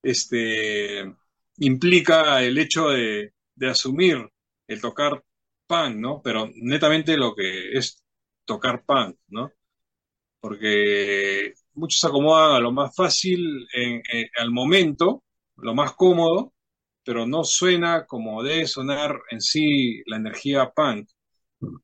este, 0.02 1.04
implica 1.58 2.42
el 2.42 2.58
hecho 2.58 2.88
de, 2.90 3.32
de 3.54 3.68
asumir 3.70 4.28
el 4.66 4.80
tocar 4.80 5.24
punk, 5.66 5.96
¿no? 5.96 6.22
Pero 6.22 6.50
netamente 6.56 7.16
lo 7.16 7.34
que 7.34 7.72
es 7.78 8.02
tocar 8.44 8.84
punk, 8.84 9.16
¿no? 9.28 9.52
Porque 10.40 11.54
muchos 11.78 12.00
se 12.00 12.06
acomodan 12.08 12.52
a 12.56 12.60
lo 12.60 12.72
más 12.72 12.94
fácil 12.94 13.66
en, 13.74 14.02
al 14.38 14.50
momento, 14.50 15.22
lo 15.56 15.74
más 15.74 15.92
cómodo, 15.94 16.52
pero 17.04 17.26
no 17.26 17.44
suena 17.44 18.06
como 18.06 18.42
debe 18.42 18.66
sonar 18.66 19.18
en 19.30 19.40
sí 19.40 20.02
la 20.06 20.16
energía 20.16 20.70
punk. 20.74 21.08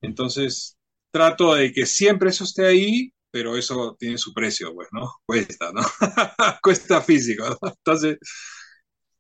Entonces, 0.03 0.77
trato 1.11 1.55
de 1.55 1.73
que 1.73 1.87
siempre 1.87 2.31
eso 2.31 2.45
esté 2.45 2.67
ahí, 2.67 3.13
pero 3.31 3.57
eso 3.57 3.97
tiene 3.99 4.19
su 4.19 4.33
precio, 4.35 4.75
pues, 4.75 4.89
¿no? 4.93 5.11
Cuesta, 5.27 5.73
¿no? 5.73 5.83
Cuesta 6.63 7.01
físico, 7.03 7.45
¿no? 7.49 7.69
Entonces, 7.69 8.19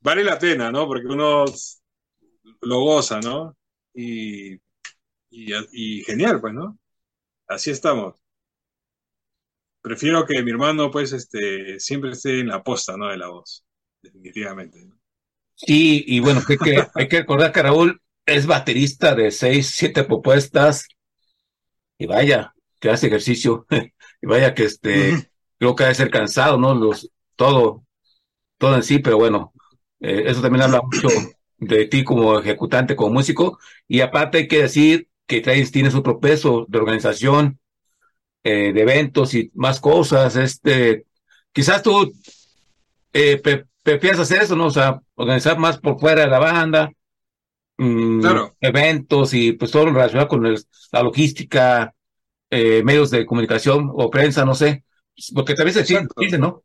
vale 0.01 0.25
la 0.25 0.39
pena, 0.39 0.70
¿no? 0.70 0.87
Porque 0.87 1.07
uno 1.07 1.45
lo 2.62 2.81
goza, 2.81 3.20
¿no? 3.20 3.57
Y, 3.95 4.55
y, 5.31 6.03
genial, 6.05 6.41
pues, 6.41 6.55
¿no? 6.55 6.79
Así 7.49 7.70
estamos. 7.70 8.24
Prefiero 9.85 10.24
que 10.24 10.43
mi 10.43 10.51
hermano, 10.51 10.91
pues, 10.91 11.12
este, 11.12 11.78
siempre 11.78 12.12
esté 12.12 12.41
en 12.41 12.49
la 12.49 12.62
posta, 12.62 12.97
¿no? 12.97 13.09
De 13.09 13.18
la 13.18 13.28
voz, 13.28 13.66
definitivamente. 14.01 14.78
Sí, 15.57 16.03
y 16.07 16.20
bueno, 16.20 16.41
hay 16.49 16.57
que, 16.57 16.82
hay 16.95 17.07
que 17.07 17.18
recordar 17.18 17.53
que 17.53 17.62
Raúl 17.62 18.01
es 18.24 18.47
baterista 18.47 19.14
de 19.14 19.30
seis, 19.30 19.72
siete 19.74 20.05
propuestas, 20.05 20.89
y 21.99 22.07
vaya, 22.07 22.55
que 22.80 22.89
hace 22.89 23.09
ejercicio, 23.09 23.66
y 24.22 24.26
vaya 24.26 24.55
que 24.55 24.64
este, 24.64 25.30
creo 25.59 25.76
que 25.76 25.85
debe 25.85 25.95
ser 25.95 26.11
cansado, 26.11 26.57
¿no? 26.57 26.74
Los, 26.74 27.11
todo, 27.37 27.85
todo 28.57 28.76
en 28.76 28.82
sí, 28.82 29.01
pero 29.01 29.18
bueno, 29.18 29.53
eh, 30.01 30.22
eso 30.28 30.41
también 30.41 30.62
habla 30.62 30.80
mucho 30.80 31.09
de 31.59 31.85
ti 31.89 32.05
como 32.05 32.39
ejecutante, 32.39 32.97
como 32.97 33.12
músico, 33.12 33.59
y 33.87 34.01
aparte 34.01 34.39
hay 34.39 34.49
que 34.49 34.62
decir 34.62 35.11
que 35.26 35.43
traes, 35.43 35.72
tienes 35.72 35.95
otro 35.95 36.20
peso 36.20 36.64
de 36.70 36.78
organización, 36.78 37.61
eh, 38.45 38.72
de 38.74 38.82
eventos 38.82 39.34
y 39.34 39.51
más 39.55 39.80
cosas, 39.80 40.36
este, 40.36 41.07
quizás 41.51 41.82
tú 41.82 42.12
eh, 43.12 43.40
prefieres 43.82 44.20
hacer 44.20 44.42
eso, 44.42 44.55
¿no? 44.55 44.66
O 44.66 44.70
sea, 44.70 45.01
organizar 45.14 45.59
más 45.59 45.78
por 45.78 45.99
fuera 45.99 46.22
de 46.22 46.28
la 46.28 46.38
banda, 46.38 46.92
mm, 47.78 48.24
eventos 48.61 49.32
y 49.32 49.53
pues 49.53 49.70
todo 49.70 49.86
lo 49.86 49.92
relacionado 49.92 50.28
con 50.28 50.42
la 50.45 51.03
logística, 51.03 51.95
eh, 52.51 52.82
medios 52.84 53.11
de 53.11 53.24
comunicación 53.24 53.90
o 53.95 54.11
prensa, 54.11 54.45
no 54.45 54.55
sé, 54.55 54.84
porque 55.34 55.55
también 55.55 55.74
se 55.84 56.07
dice, 56.18 56.38
¿no? 56.38 56.62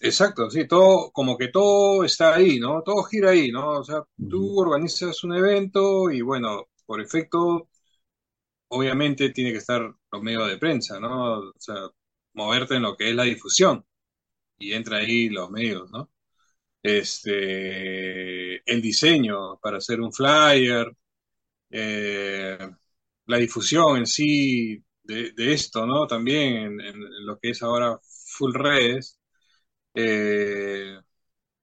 Exacto, 0.00 0.48
sí, 0.50 0.66
todo, 0.68 1.10
como 1.10 1.36
que 1.36 1.48
todo 1.48 2.04
está 2.04 2.34
ahí, 2.34 2.60
¿no? 2.60 2.82
Todo 2.82 3.02
gira 3.04 3.30
ahí, 3.30 3.50
¿no? 3.50 3.80
O 3.80 3.84
sea, 3.84 4.02
tú 4.28 4.60
organizas 4.60 5.24
un 5.24 5.34
evento 5.34 6.10
y 6.10 6.20
bueno, 6.20 6.66
por 6.86 7.00
efecto, 7.00 7.68
obviamente 8.68 9.30
tiene 9.30 9.52
que 9.52 9.58
estar 9.58 9.92
los 10.12 10.22
medios 10.22 10.48
de 10.48 10.58
prensa, 10.58 11.00
¿no? 11.00 11.40
O 11.40 11.54
sea, 11.58 11.76
moverte 12.34 12.76
en 12.76 12.82
lo 12.82 12.96
que 12.96 13.10
es 13.10 13.14
la 13.16 13.24
difusión 13.24 13.84
y 14.58 14.72
entra 14.72 14.98
ahí 14.98 15.28
los 15.30 15.50
medios, 15.50 15.90
¿no? 15.90 16.10
Este, 16.82 18.56
el 18.70 18.82
diseño 18.82 19.58
para 19.60 19.78
hacer 19.78 20.00
un 20.00 20.12
flyer, 20.12 20.96
eh, 21.70 22.58
la 23.26 23.36
difusión 23.38 23.98
en 23.98 24.06
sí 24.06 24.82
de, 25.02 25.32
esto, 25.52 25.86
¿no? 25.86 26.06
También 26.06 26.80
en, 26.80 27.26
lo 27.26 27.38
que 27.38 27.50
es 27.50 27.62
ahora 27.62 27.98
full 28.02 28.54
redes 28.54 29.18
eh, 29.94 30.98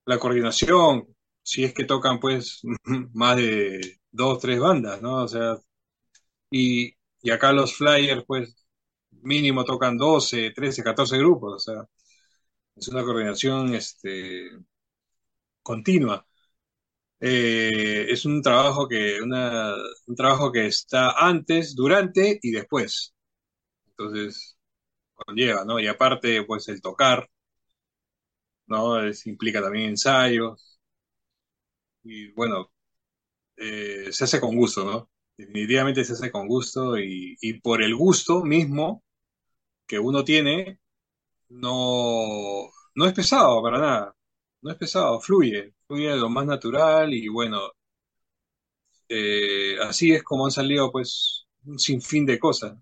la 0.06 0.20
coordinación, 0.20 1.16
si 1.44 1.64
es 1.64 1.74
que 1.74 1.86
tocan 1.86 2.20
pues 2.20 2.62
más 3.14 3.38
de 3.38 4.00
dos, 4.12 4.40
tres 4.40 4.60
bandas, 4.60 5.02
¿no? 5.02 5.24
O 5.24 5.28
sea, 5.28 5.58
y, 6.50 6.96
y 7.26 7.32
acá 7.32 7.52
los 7.54 7.76
flyers 7.78 8.24
pues 8.28 8.56
mínimo 9.24 9.66
tocan 9.66 9.98
12, 9.98 10.52
13, 10.52 10.84
14 10.84 11.18
grupos, 11.20 11.56
o 11.56 11.60
sea, 11.60 11.86
es 12.76 12.88
una 12.90 13.04
coordinación 13.04 13.76
este, 13.76 14.50
continua. 15.64 16.26
Eh, 17.20 18.08
es 18.10 18.26
un 18.26 18.42
trabajo 18.42 18.88
que 18.88 19.22
una, 19.22 19.76
un 20.08 20.16
trabajo 20.16 20.52
que 20.52 20.68
está 20.68 21.12
antes, 21.28 21.76
durante 21.76 22.40
y 22.42 22.52
después. 22.52 23.16
Entonces, 23.88 24.58
conlleva, 25.16 25.66
¿no? 25.66 25.80
Y 25.80 25.88
aparte, 25.88 26.44
pues 26.46 26.68
el 26.70 26.82
tocar, 26.82 27.30
¿no? 28.68 28.98
implica 29.26 29.62
también 29.62 29.90
ensayos. 29.90 30.80
Y 32.04 32.32
bueno, 32.34 32.72
eh, 33.58 34.10
se 34.12 34.26
hace 34.26 34.42
con 34.42 34.56
gusto, 34.58 34.86
¿no? 34.86 35.10
Definitivamente 35.38 36.04
se 36.06 36.14
hace 36.14 36.32
con 36.32 36.48
gusto 36.48 36.98
y, 36.98 37.60
por 37.62 37.84
el 37.84 37.96
gusto 37.96 38.44
mismo 38.44 39.04
que 39.88 40.00
uno 40.00 40.24
tiene, 40.24 40.80
no, 41.50 42.70
no 42.96 43.06
es 43.08 43.14
pesado 43.14 43.62
para 43.64 43.80
nada. 43.80 44.16
No 44.62 44.72
es 44.72 44.78
pesado, 44.78 45.20
fluye, 45.22 45.74
fluye 45.88 46.10
de 46.10 46.18
lo 46.18 46.30
más 46.30 46.46
natural 46.48 47.14
y 47.14 47.28
bueno, 47.30 47.60
eh, 49.10 49.78
así 49.82 50.14
es 50.14 50.24
como 50.24 50.46
han 50.46 50.52
salido 50.52 50.92
pues 50.92 51.46
un 51.66 51.80
sinfín 51.80 52.26
de 52.26 52.40
cosas. 52.40 52.78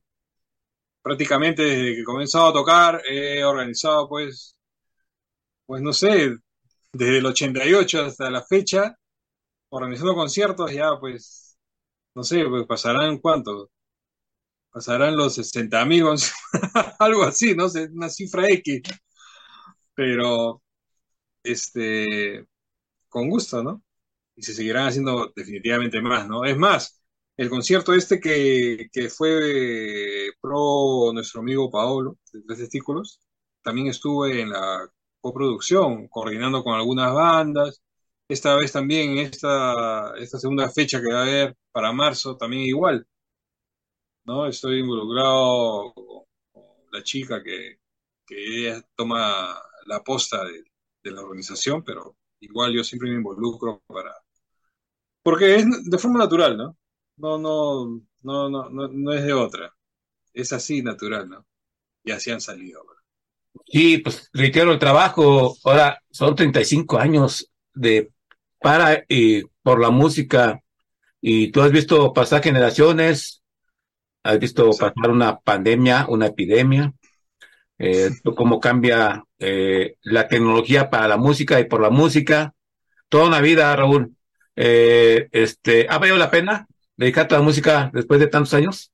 Prácticamente 1.04 1.62
desde 1.64 1.95
que 1.95 2.01
he 2.01 2.04
comenzado 2.04 2.47
a 2.47 2.54
tocar 2.54 3.01
he 3.06 3.43
organizado 3.43 4.10
pues 4.10 4.56
pues 5.66 5.82
no 5.82 5.93
sé, 5.93 6.38
desde 6.91 7.18
el 7.20 7.26
88 7.26 8.06
hasta 8.06 8.30
la 8.30 8.43
fecha, 8.43 8.97
organizando 9.70 10.16
conciertos, 10.16 10.72
ya 10.74 10.99
pues, 10.99 11.43
no 12.16 12.24
sé, 12.24 12.45
pues 12.47 12.66
pasarán 12.68 13.20
cuánto, 13.20 13.72
pasarán 14.72 15.16
los 15.18 15.36
60 15.36 15.82
amigos, 15.82 16.32
algo 16.99 17.24
así, 17.24 17.55
no 17.55 17.70
sé, 17.70 17.89
una 17.93 18.09
cifra 18.09 18.47
X, 18.49 18.82
pero 19.95 20.61
este, 21.43 22.45
con 23.09 23.30
gusto, 23.30 23.64
¿no? 23.64 23.84
Y 24.36 24.43
se 24.43 24.53
seguirán 24.55 24.88
haciendo 24.88 25.32
definitivamente 25.36 26.01
más, 26.01 26.28
¿no? 26.28 26.45
Es 26.45 26.57
más, 26.57 27.03
el 27.38 27.49
concierto 27.49 27.93
este 27.93 28.20
que, 28.20 28.88
que 28.91 29.09
fue 29.09 30.30
pro 30.41 31.11
nuestro 31.14 31.41
amigo 31.41 31.72
Paolo, 31.72 32.18
de 32.32 32.41
Tres 32.43 32.59
Testículos, 32.59 33.22
también 33.64 33.88
estuve 33.88 34.41
en 34.41 34.51
la 34.51 34.88
coproducción, 35.22 36.07
coordinando 36.09 36.64
con 36.64 36.76
algunas 36.76 37.14
bandas. 37.14 37.82
Esta 38.28 38.55
vez 38.55 38.71
también, 38.71 39.17
esta, 39.17 40.13
esta 40.17 40.39
segunda 40.39 40.69
fecha 40.69 41.01
que 41.01 41.13
va 41.13 41.19
a 41.19 41.24
haber 41.24 41.57
para 41.71 41.91
marzo, 41.91 42.38
también 42.38 42.63
igual. 42.63 43.07
¿no? 44.26 44.45
Estoy 44.47 44.80
involucrado 44.80 45.93
con, 45.93 46.24
la 46.91 47.03
chica 47.03 47.43
que, 47.43 47.80
que, 48.26 48.36
ella 48.36 48.82
toma 48.95 49.55
la 49.86 50.03
posta 50.03 50.43
de, 50.45 51.11
la 51.11 51.21
organización, 51.21 51.84
pero 51.84 52.15
igual 52.39 52.74
yo 52.74 52.84
siempre 52.84 53.09
me 53.09 53.17
involucro 53.17 53.82
para... 53.88 54.13
Porque 55.21 55.55
es 55.55 55.65
de 55.89 55.97
forma 55.97 56.19
natural, 56.19 56.57
¿no? 56.57 56.78
No, 57.17 57.38
no, 57.38 58.01
no, 58.21 58.49
no, 58.49 58.69
no, 58.69 58.88
no 58.88 59.13
es 59.13 59.24
de 59.24 59.34
otra. 59.34 59.76
Es 60.34 60.53
así 60.53 60.82
natural, 60.82 61.30
¿no? 61.30 61.45
Y 62.03 62.11
así 62.11 62.32
han 62.32 62.41
salido. 62.41 62.84
Sí, 63.65 63.99
pues 63.99 64.30
reitero 64.34 64.71
el 64.71 64.80
trabajo. 64.80 65.55
Ahora 65.63 66.01
son 66.11 66.36
35 66.36 66.97
años 66.97 67.53
de 67.74 68.11
para 68.59 69.03
y 69.07 69.43
por 69.61 69.80
la 69.80 69.89
música. 69.89 70.61
Y 71.21 71.51
tú 71.51 71.61
has 71.61 71.71
visto 71.71 72.13
pasar 72.13 72.43
generaciones, 72.43 73.43
has 74.24 74.39
visto 74.39 74.69
pasar 74.71 75.09
una 75.09 75.39
pandemia, 75.39 76.05
una 76.09 76.28
epidemia, 76.28 76.93
eh, 77.78 78.09
cómo 78.36 78.59
cambia 78.59 79.24
eh, 79.39 79.95
la 80.01 80.28
tecnología 80.28 80.89
para 80.89 81.07
la 81.07 81.17
música 81.17 81.59
y 81.59 81.65
por 81.65 81.82
la 81.82 81.89
música. 81.89 82.53
Toda 83.09 83.28
una 83.28 83.41
vida, 83.41 83.76
Raúl. 83.76 84.15
Eh, 84.55 85.30
este, 85.32 85.88
¿Ha 85.89 85.97
valido 85.97 86.17
la 86.17 86.32
pena 86.32 86.67
dedicarte 86.95 87.36
a 87.36 87.39
la 87.39 87.43
música 87.43 87.89
después 87.93 88.19
de 88.19 88.28
tantos 88.28 88.53
años? 88.53 88.91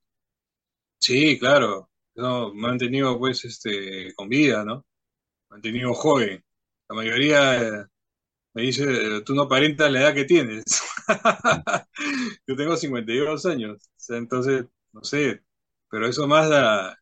Sí, 0.99 1.37
claro 1.39 1.89
no, 2.19 2.53
mantenido 2.53 3.17
pues 3.17 3.45
este, 3.45 4.13
con 4.15 4.29
vida, 4.29 4.63
¿no? 4.63 4.85
Mantenido 5.49 5.93
joven. 5.93 6.43
La 6.89 6.95
mayoría 6.95 7.89
me 8.53 8.63
dice, 8.63 9.21
tú 9.25 9.33
no 9.35 9.43
aparentas 9.43 9.91
la 9.91 10.01
edad 10.01 10.13
que 10.13 10.25
tienes. 10.25 10.63
Yo 12.47 12.55
tengo 12.55 12.75
52 12.77 13.45
años, 13.45 13.89
entonces, 14.09 14.65
no 14.93 15.03
sé, 15.03 15.41
pero 15.89 16.07
eso 16.07 16.27
más 16.27 16.49
la, 16.49 16.97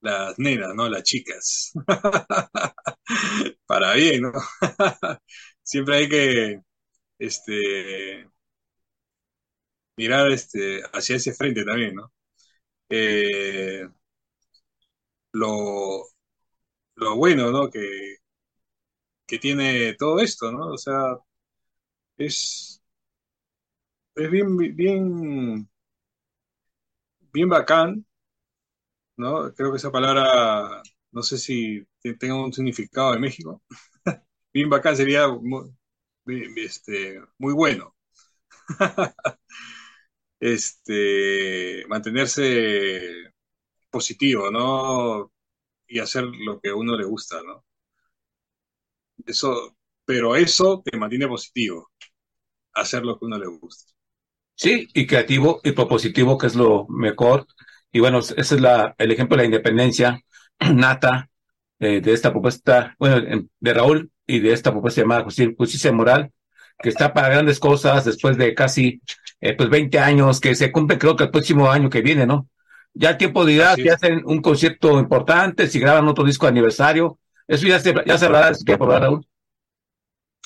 las 0.00 0.38
nenas, 0.38 0.74
¿no? 0.74 0.88
Las 0.88 1.02
chicas. 1.04 1.72
Para 3.66 3.94
bien, 3.94 4.22
¿no? 4.22 4.32
Siempre 5.62 5.96
hay 5.96 6.08
que, 6.08 6.60
este, 7.18 8.26
mirar 9.96 10.30
este, 10.32 10.82
hacia 10.92 11.16
ese 11.16 11.32
frente 11.34 11.64
también, 11.64 11.94
¿no? 11.94 12.12
Eh, 12.90 13.88
lo, 15.32 16.04
lo 16.96 17.16
bueno, 17.16 17.50
¿no? 17.52 17.70
Que, 17.70 18.16
que 19.30 19.38
tiene 19.38 19.94
todo 19.94 20.20
esto, 20.20 20.52
¿no? 20.52 20.72
O 20.72 20.78
sea, 20.78 21.16
es, 22.18 22.80
es 24.14 24.30
bien, 24.30 24.56
bien, 24.56 25.68
bien 27.32 27.48
bacán, 27.48 28.04
¿no? 29.16 29.52
Creo 29.54 29.70
que 29.70 29.76
esa 29.78 29.90
palabra, 29.92 30.82
no 31.12 31.22
sé 31.22 31.38
si 31.38 31.86
tenga 32.18 32.34
un 32.36 32.52
significado 32.52 33.14
en 33.14 33.20
México. 33.20 33.62
bien 34.52 34.70
bacán 34.70 34.96
sería 34.96 35.28
muy, 35.28 35.70
este, 36.56 37.20
muy 37.38 37.52
bueno. 37.54 37.94
este, 40.40 41.84
mantenerse 41.88 43.00
positivo, 43.90 44.50
¿no? 44.50 45.32
Y 45.88 46.00
hacer 46.00 46.24
lo 46.24 46.60
que 46.60 46.70
a 46.70 46.76
uno 46.76 46.96
le 46.96 47.04
gusta, 47.04 47.42
¿no? 47.44 47.64
Eso, 49.26 49.76
pero 50.04 50.36
eso 50.36 50.82
te 50.84 50.96
mantiene 50.96 51.28
positivo, 51.28 51.90
hacer 52.74 53.04
lo 53.04 53.18
que 53.18 53.24
uno 53.26 53.38
le 53.38 53.46
gusta. 53.46 53.92
Sí, 54.54 54.88
y 54.92 55.06
creativo 55.06 55.60
y 55.64 55.72
propositivo, 55.72 56.36
que 56.36 56.46
es 56.46 56.54
lo 56.54 56.86
mejor. 56.88 57.46
Y 57.92 58.00
bueno, 58.00 58.18
ese 58.18 58.40
es 58.40 58.60
la, 58.60 58.94
el 58.98 59.10
ejemplo 59.10 59.36
de 59.36 59.42
la 59.42 59.46
independencia 59.46 60.20
nata 60.74 61.30
eh, 61.78 62.00
de 62.00 62.12
esta 62.12 62.30
propuesta, 62.30 62.94
bueno, 62.98 63.46
de 63.58 63.74
Raúl 63.74 64.10
y 64.26 64.40
de 64.40 64.52
esta 64.52 64.70
propuesta 64.70 65.00
llamada 65.00 65.24
justicia, 65.24 65.92
moral, 65.92 66.30
que 66.78 66.90
está 66.90 67.12
para 67.14 67.30
grandes 67.30 67.58
cosas 67.58 68.04
después 68.04 68.36
de 68.36 68.54
casi 68.54 69.00
eh, 69.40 69.54
pues 69.56 69.70
20 69.70 69.98
años, 69.98 70.40
que 70.40 70.54
se 70.54 70.70
cumple 70.70 70.98
creo 70.98 71.16
que 71.16 71.24
el 71.24 71.30
próximo 71.30 71.70
año 71.70 71.88
que 71.88 72.02
viene, 72.02 72.26
¿no? 72.26 72.48
Ya 72.92 73.10
el 73.10 73.16
tiempo 73.16 73.46
dirá 73.46 73.76
si 73.76 73.88
hacen 73.88 74.22
un 74.24 74.42
concierto 74.42 74.98
importante, 74.98 75.68
si 75.68 75.78
graban 75.78 76.08
otro 76.08 76.24
disco 76.24 76.46
de 76.46 76.50
aniversario. 76.50 77.18
Eso 77.50 77.66
ya 77.66 77.80
se, 77.80 77.92
ya 78.06 78.16
se 78.16 78.26
hablará 78.26 78.52
que 78.64 78.78
por 78.78 78.88
Raúl. 78.90 79.26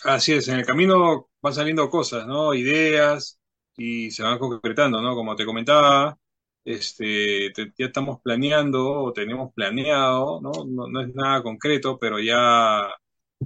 Así 0.04 0.32
es, 0.32 0.48
en 0.48 0.58
el 0.60 0.64
camino 0.66 1.28
van 1.42 1.52
saliendo 1.52 1.90
cosas, 1.90 2.26
¿no? 2.26 2.54
Ideas 2.54 3.38
y 3.76 4.10
se 4.10 4.22
van 4.22 4.38
concretando, 4.38 5.02
¿no? 5.02 5.14
Como 5.14 5.36
te 5.36 5.44
comentaba, 5.44 6.16
este, 6.64 7.52
ya 7.76 7.86
estamos 7.86 8.20
planeando 8.22 8.90
o 8.90 9.12
tenemos 9.12 9.52
planeado, 9.52 10.40
¿no? 10.40 10.52
No, 10.64 11.00
es 11.02 11.14
nada 11.14 11.42
concreto, 11.42 11.98
pero 11.98 12.18
ya 12.20 12.88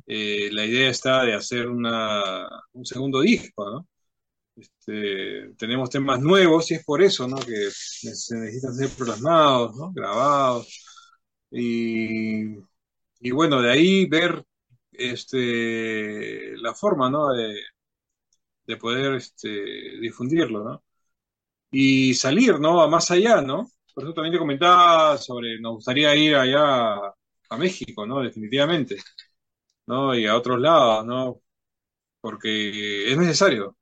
eh, 0.07 0.51
la 0.53 0.65
idea 0.65 0.91
está 0.91 1.25
de 1.25 1.35
hacer 1.35 1.69
una, 1.69 2.49
un 2.73 2.87
segundo 2.87 3.21
disco, 3.23 3.69
¿no? 3.71 3.89
Este, 4.57 5.55
tenemos 5.59 5.91
temas 5.91 6.21
nuevos 6.21 6.71
y 6.71 6.75
es 6.75 6.85
por 6.85 7.03
eso, 7.03 7.27
¿no? 7.29 7.37
Que 7.39 7.71
se 7.73 8.37
necesitan 8.37 8.75
ser 8.75 8.91
plasmados, 8.91 9.77
¿no? 9.77 9.93
Grabados. 9.93 10.69
Y, 11.51 12.57
y 13.21 13.31
bueno, 13.31 13.61
de 13.63 13.71
ahí 13.73 14.07
ver 14.07 14.45
este, 14.93 16.57
la 16.59 16.75
forma, 16.75 17.11
¿no? 17.11 17.31
De, 17.33 17.55
de 18.67 18.77
poder 18.77 19.15
este, 19.15 19.49
difundirlo, 20.01 20.65
¿no? 20.65 20.85
Y 21.71 22.15
salir, 22.15 22.61
¿no? 22.61 22.83
A 22.83 22.89
más 22.89 23.11
allá, 23.11 23.43
¿no? 23.43 23.71
Por 23.95 24.05
eso 24.05 24.15
también 24.15 24.35
te 24.35 24.39
comentaba 24.39 25.19
sobre, 25.19 25.61
nos 25.61 25.75
gustaría 25.77 26.15
ir 26.17 26.37
allá 26.37 26.97
a 27.51 27.59
México, 27.59 28.07
¿no? 28.07 28.21
Definitivamente, 28.23 28.99
¿no? 29.87 30.15
Y 30.17 30.27
a 30.27 30.37
otros 30.37 30.61
lados, 30.61 31.07
¿no? 31.07 31.43
Porque 32.21 33.13
es 33.13 33.19
necesario, 33.19 33.77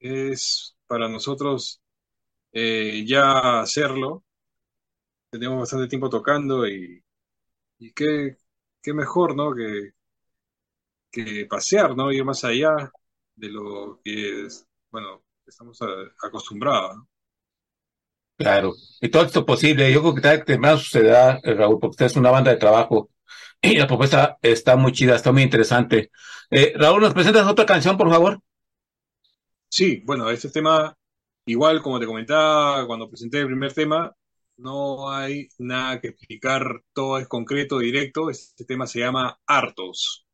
es 0.00 0.76
para 0.86 1.08
nosotros 1.08 1.82
eh, 2.52 3.04
ya 3.06 3.60
hacerlo. 3.62 4.24
Tenemos 5.30 5.58
bastante 5.60 5.88
tiempo 5.88 6.08
tocando 6.10 6.66
y, 6.68 7.02
y 7.78 7.92
qué, 7.94 8.36
qué 8.86 8.94
mejor, 8.94 9.34
¿no? 9.34 9.52
Que, 9.52 9.90
que 11.10 11.44
pasear, 11.46 11.96
¿no? 11.96 12.12
Ir 12.12 12.24
más 12.24 12.44
allá 12.44 12.92
de 13.34 13.48
lo 13.48 14.00
que 14.04 14.46
es, 14.46 14.64
bueno, 14.92 15.24
estamos 15.44 15.76
acostumbrados, 16.22 16.98
¿no? 16.98 17.08
Claro, 18.38 18.74
y 19.00 19.08
todo 19.08 19.24
esto 19.24 19.44
posible. 19.44 19.92
Yo 19.92 20.02
creo 20.02 20.14
que 20.14 20.20
tal 20.20 20.44
que 20.44 20.58
más 20.58 20.82
sucederá, 20.82 21.40
eh, 21.42 21.54
Raúl, 21.54 21.80
porque 21.80 21.92
usted 21.92 22.06
es 22.06 22.16
una 22.16 22.30
banda 22.30 22.52
de 22.52 22.58
trabajo 22.58 23.10
y 23.60 23.76
la 23.76 23.88
propuesta 23.88 24.38
está 24.40 24.76
muy 24.76 24.92
chida, 24.92 25.16
está 25.16 25.32
muy 25.32 25.42
interesante. 25.42 26.12
Eh, 26.50 26.74
Raúl, 26.76 27.00
¿nos 27.00 27.14
presentas 27.14 27.48
otra 27.48 27.66
canción, 27.66 27.96
por 27.96 28.08
favor? 28.08 28.40
Sí, 29.68 30.02
bueno, 30.04 30.30
este 30.30 30.50
tema, 30.50 30.94
igual 31.46 31.82
como 31.82 31.98
te 31.98 32.06
comentaba 32.06 32.86
cuando 32.86 33.08
presenté 33.08 33.40
el 33.40 33.46
primer 33.46 33.72
tema, 33.72 34.14
no 34.56 35.10
hay 35.10 35.48
nada 35.58 36.00
que 36.00 36.08
explicar, 36.08 36.82
todo 36.92 37.18
es 37.18 37.28
concreto, 37.28 37.78
directo. 37.78 38.30
Este 38.30 38.64
tema 38.64 38.86
se 38.86 39.00
llama 39.00 39.38
Hartos. 39.46 40.26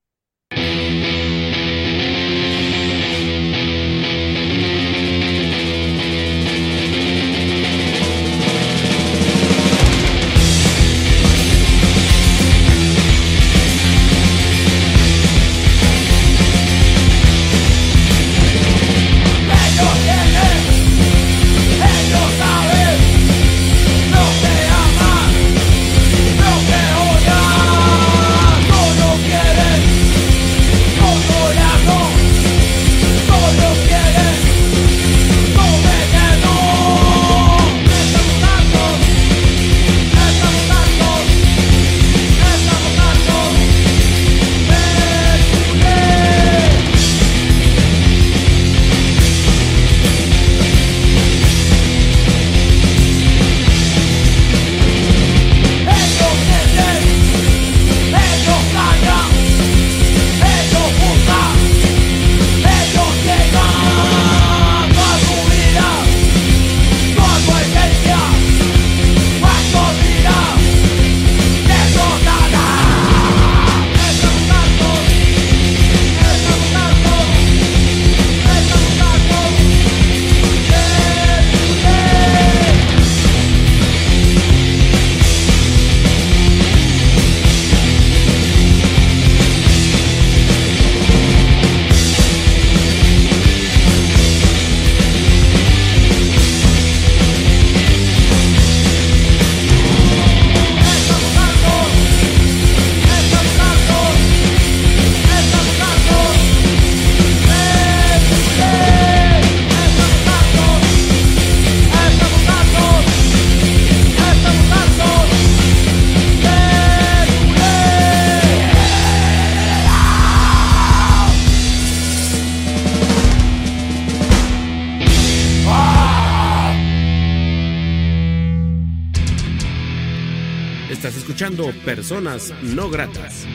Personas 131.94 132.54
no 132.62 132.88
gratas. 132.88 133.46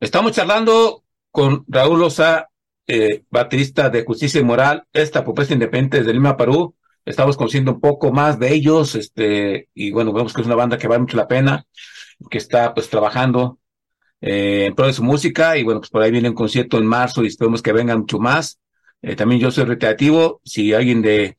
Estamos 0.00 0.32
charlando 0.32 1.04
con 1.30 1.64
Raúl 1.68 2.00
Loza, 2.00 2.48
eh, 2.88 3.22
baterista 3.30 3.88
de 3.88 4.04
Justicia 4.04 4.40
y 4.40 4.44
Moral, 4.44 4.84
esta 4.92 5.22
propuesta 5.22 5.54
independiente 5.54 6.02
de 6.02 6.12
Lima, 6.12 6.36
Perú. 6.36 6.74
Estamos 7.04 7.36
conociendo 7.36 7.74
un 7.74 7.80
poco 7.80 8.10
más 8.10 8.40
de 8.40 8.52
ellos, 8.52 8.96
este, 8.96 9.68
y 9.72 9.92
bueno, 9.92 10.12
vemos 10.12 10.32
que 10.34 10.40
es 10.40 10.46
una 10.48 10.56
banda 10.56 10.76
que 10.76 10.88
vale 10.88 11.02
mucho 11.02 11.16
la 11.16 11.28
pena, 11.28 11.66
que 12.28 12.38
está 12.38 12.74
pues 12.74 12.90
trabajando 12.90 13.60
eh, 14.20 14.64
en 14.66 14.74
pro 14.74 14.88
de 14.88 14.92
su 14.92 15.04
música, 15.04 15.56
y 15.56 15.62
bueno, 15.62 15.78
pues 15.78 15.90
por 15.90 16.02
ahí 16.02 16.10
viene 16.10 16.30
un 16.30 16.34
concierto 16.34 16.78
en 16.78 16.86
marzo 16.86 17.22
y 17.22 17.28
esperemos 17.28 17.62
que 17.62 17.72
vengan 17.72 18.00
mucho 18.00 18.18
más. 18.18 18.58
Eh, 19.02 19.14
también 19.14 19.40
yo 19.40 19.52
soy 19.52 19.66
recreativo, 19.66 20.40
si 20.44 20.74
alguien 20.74 21.00
de, 21.00 21.36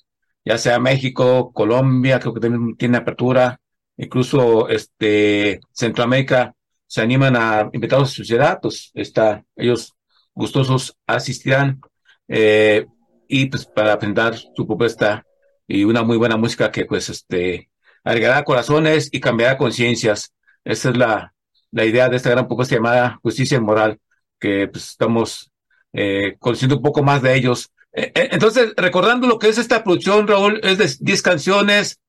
ya 0.50 0.58
sea 0.58 0.80
México, 0.80 1.52
Colombia, 1.54 2.20
creo 2.20 2.34
que 2.34 2.40
también 2.40 2.76
tiene 2.76 2.98
apertura, 2.98 3.62
incluso 3.98 4.68
este 4.68 5.60
Centroamérica, 5.72 6.56
se 6.88 7.02
animan 7.02 7.36
a 7.36 7.70
invitar 7.72 8.02
a 8.02 8.06
su 8.06 8.16
sociedad, 8.16 8.58
pues 8.60 8.90
está, 8.96 9.46
ellos 9.56 9.94
gustosos 10.34 10.98
asistirán 11.06 11.80
eh, 12.28 12.88
y 13.28 13.46
pues 13.46 13.68
para 13.68 14.00
presentar 14.00 14.38
su 14.38 14.66
propuesta 14.66 15.24
y 15.68 15.84
una 15.84 16.02
muy 16.02 16.18
buena 16.18 16.36
música 16.36 16.72
que 16.72 16.86
pues 16.86 17.10
este 17.10 17.70
alegrará 18.04 18.44
corazones 18.44 19.10
y 19.12 19.20
cambiará 19.20 19.56
conciencias. 19.56 20.34
Esa 20.64 20.90
es 20.90 20.98
la, 20.98 21.36
la 21.70 21.86
idea 21.86 22.10
de 22.10 22.18
esta 22.18 22.32
gran 22.32 22.48
propuesta 22.48 22.74
llamada 22.74 23.20
Justicia 23.22 23.62
Moral, 23.62 24.00
que 24.40 24.68
pues 24.68 24.90
estamos 24.90 25.52
eh, 25.94 26.38
conociendo 26.40 26.78
un 26.78 26.82
poco 26.82 27.04
más 27.04 27.22
de 27.22 27.36
ellos. 27.36 27.72
Eh, 27.94 28.12
eh, 28.14 28.30
entonces, 28.32 28.74
recordando 28.78 29.28
lo 29.28 29.40
que 29.40 29.50
es 29.50 29.58
esta 29.58 29.84
producción, 29.84 30.28
Raúl, 30.28 30.60
es 30.64 30.78
de 30.78 31.06
10 31.06 31.22
canciones. 31.22 32.00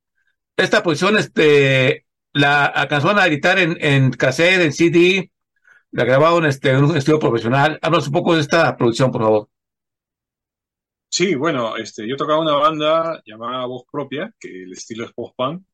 Esta 0.56 0.82
producción, 0.82 1.18
este, 1.18 2.06
la 2.32 2.66
alcanzaron 2.66 3.18
a 3.18 3.26
editar 3.26 3.58
en, 3.58 3.76
en 3.80 4.10
cassette, 4.10 4.60
en 4.60 4.72
CD, 4.72 5.30
la 5.92 6.04
grabaron 6.04 6.46
este, 6.46 6.70
en 6.70 6.84
un 6.84 6.96
estudio 6.96 7.18
profesional. 7.18 7.78
Háblanos 7.82 8.08
un 8.08 8.12
poco 8.12 8.34
de 8.34 8.42
esta 8.42 8.76
producción, 8.76 9.10
por 9.10 9.22
favor. 9.22 9.48
Sí, 11.08 11.34
bueno, 11.34 11.76
este, 11.76 12.08
yo 12.08 12.16
tocaba 12.16 12.40
una 12.40 12.54
banda 12.54 13.20
llamada 13.24 13.66
Voz 13.66 13.84
Propia, 13.90 14.32
que 14.38 14.62
el 14.62 14.72
estilo 14.72 15.04
es 15.04 15.12
post-punk, 15.12 15.64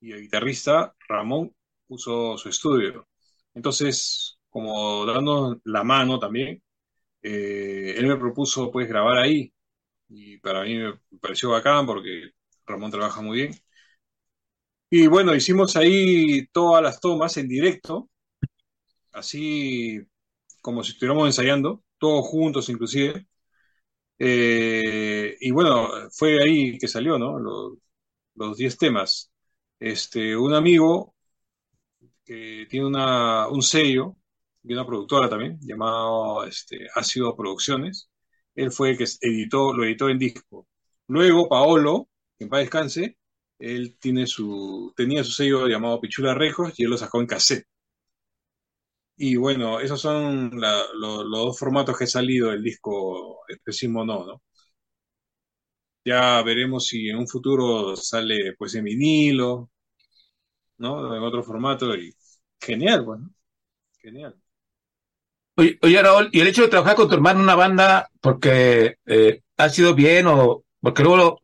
y 0.00 0.12
el 0.12 0.22
guitarrista 0.22 0.94
Ramón 1.08 1.54
puso 1.86 2.36
su 2.36 2.48
estudio. 2.48 3.06
Entonces, 3.54 4.38
como 4.50 5.06
dando 5.06 5.60
la 5.64 5.84
mano 5.84 6.18
también, 6.18 6.60
eh, 7.22 7.94
él 7.98 8.06
me 8.06 8.16
propuso 8.16 8.70
pues 8.70 8.88
grabar 8.88 9.18
ahí, 9.18 9.52
y 10.08 10.38
para 10.38 10.62
mí 10.64 10.76
me 10.78 10.94
pareció 11.20 11.50
bacán 11.50 11.86
porque 11.86 12.32
Ramón 12.66 12.90
trabaja 12.92 13.22
muy 13.22 13.38
bien. 13.38 13.52
Y 14.90 15.06
bueno, 15.08 15.34
hicimos 15.34 15.74
ahí 15.76 16.46
todas 16.52 16.82
las 16.82 17.00
tomas 17.00 17.36
en 17.38 17.48
directo, 17.48 18.08
así 19.12 20.00
como 20.62 20.84
si 20.84 20.92
estuviéramos 20.92 21.26
ensayando, 21.28 21.84
todos 21.98 22.26
juntos 22.28 22.68
inclusive. 22.68 23.26
Eh, 24.18 25.36
y 25.40 25.50
bueno, 25.50 25.88
fue 26.12 26.42
ahí 26.42 26.78
que 26.78 26.88
salió, 26.88 27.18
¿no? 27.18 27.38
Los 28.34 28.56
10 28.58 28.76
temas. 28.78 29.32
Este, 29.80 30.36
un 30.36 30.54
amigo 30.54 31.14
que 32.24 32.66
tiene 32.70 32.86
una, 32.86 33.48
un 33.48 33.62
sello 33.62 34.16
y 34.64 34.72
una 34.72 34.86
productora 34.86 35.28
también, 35.28 35.58
llamado 35.60 36.44
este, 36.44 36.88
Ácido 36.94 37.36
Producciones. 37.36 38.10
Él 38.54 38.70
fue 38.72 38.90
el 38.90 38.98
que 38.98 39.06
editó, 39.20 39.72
lo 39.72 39.84
editó 39.84 40.08
en 40.08 40.18
disco. 40.18 40.68
Luego, 41.08 41.48
Paolo, 41.48 42.08
en 42.38 42.48
paz 42.48 42.60
descanse, 42.60 43.18
él 43.58 43.96
tiene 44.00 44.26
su, 44.26 44.92
tenía 44.96 45.24
su 45.24 45.32
sello 45.32 45.66
llamado 45.68 46.00
Pichula 46.00 46.34
Rejos 46.34 46.72
y 46.78 46.84
él 46.84 46.90
lo 46.90 46.98
sacó 46.98 47.20
en 47.20 47.26
cassette. 47.26 47.66
Y 49.16 49.36
bueno, 49.36 49.80
esos 49.80 50.00
son 50.00 50.50
los 50.60 51.30
dos 51.30 51.58
formatos 51.58 51.96
que 51.96 52.04
ha 52.04 52.06
salido 52.06 52.50
del 52.50 52.62
disco 52.62 53.40
Especismo 53.48 54.04
No, 54.04 54.24
¿no? 54.26 54.42
Ya 56.04 56.40
veremos 56.42 56.86
si 56.86 57.08
en 57.08 57.16
un 57.16 57.26
futuro 57.28 57.96
sale 57.96 58.54
pues 58.58 58.74
en 58.76 58.84
vinilo, 58.84 59.70
¿no? 60.78 61.14
En 61.16 61.22
otro 61.22 61.42
formato 61.42 61.94
y 61.96 62.14
genial, 62.60 63.02
bueno, 63.04 63.30
genial. 64.00 64.41
Oye, 65.56 65.78
oye, 65.82 66.02
Raúl, 66.02 66.28
y 66.32 66.40
el 66.40 66.48
hecho 66.48 66.62
de 66.62 66.68
trabajar 66.68 66.96
con 66.96 67.08
tu 67.08 67.14
hermano 67.14 67.40
en 67.40 67.44
una 67.44 67.54
banda, 67.54 68.10
porque 68.20 68.96
eh, 69.06 69.42
ha 69.56 69.68
sido 69.68 69.94
bien 69.94 70.26
o 70.26 70.64
porque 70.80 71.02
luego 71.02 71.42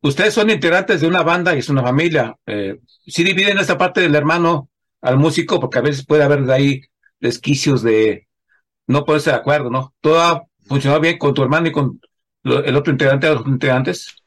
ustedes 0.00 0.34
son 0.34 0.50
integrantes 0.50 1.00
de 1.00 1.06
una 1.08 1.22
banda 1.22 1.54
y 1.54 1.58
es 1.58 1.68
una 1.68 1.82
familia, 1.82 2.36
eh, 2.46 2.78
¿sí 3.06 3.24
dividen 3.24 3.58
esta 3.58 3.78
parte 3.78 4.00
del 4.00 4.14
hermano 4.14 4.70
al 5.00 5.18
músico? 5.18 5.60
Porque 5.60 5.78
a 5.78 5.82
veces 5.82 6.06
puede 6.06 6.22
haber 6.22 6.44
de 6.44 6.54
ahí 6.54 6.82
desquicios 7.20 7.82
de 7.82 8.28
no 8.86 9.04
ponerse 9.04 9.30
de 9.30 9.36
acuerdo, 9.36 9.70
¿no? 9.70 9.94
¿Todo 10.00 10.20
ha 10.20 10.42
funcionado 10.66 11.00
bien 11.00 11.18
con 11.18 11.34
tu 11.34 11.42
hermano 11.42 11.68
y 11.68 11.72
con 11.72 12.00
el 12.44 12.76
otro 12.76 12.92
integrante 12.92 13.26
de 13.28 13.34
los 13.34 13.46
integrantes? 13.46 14.22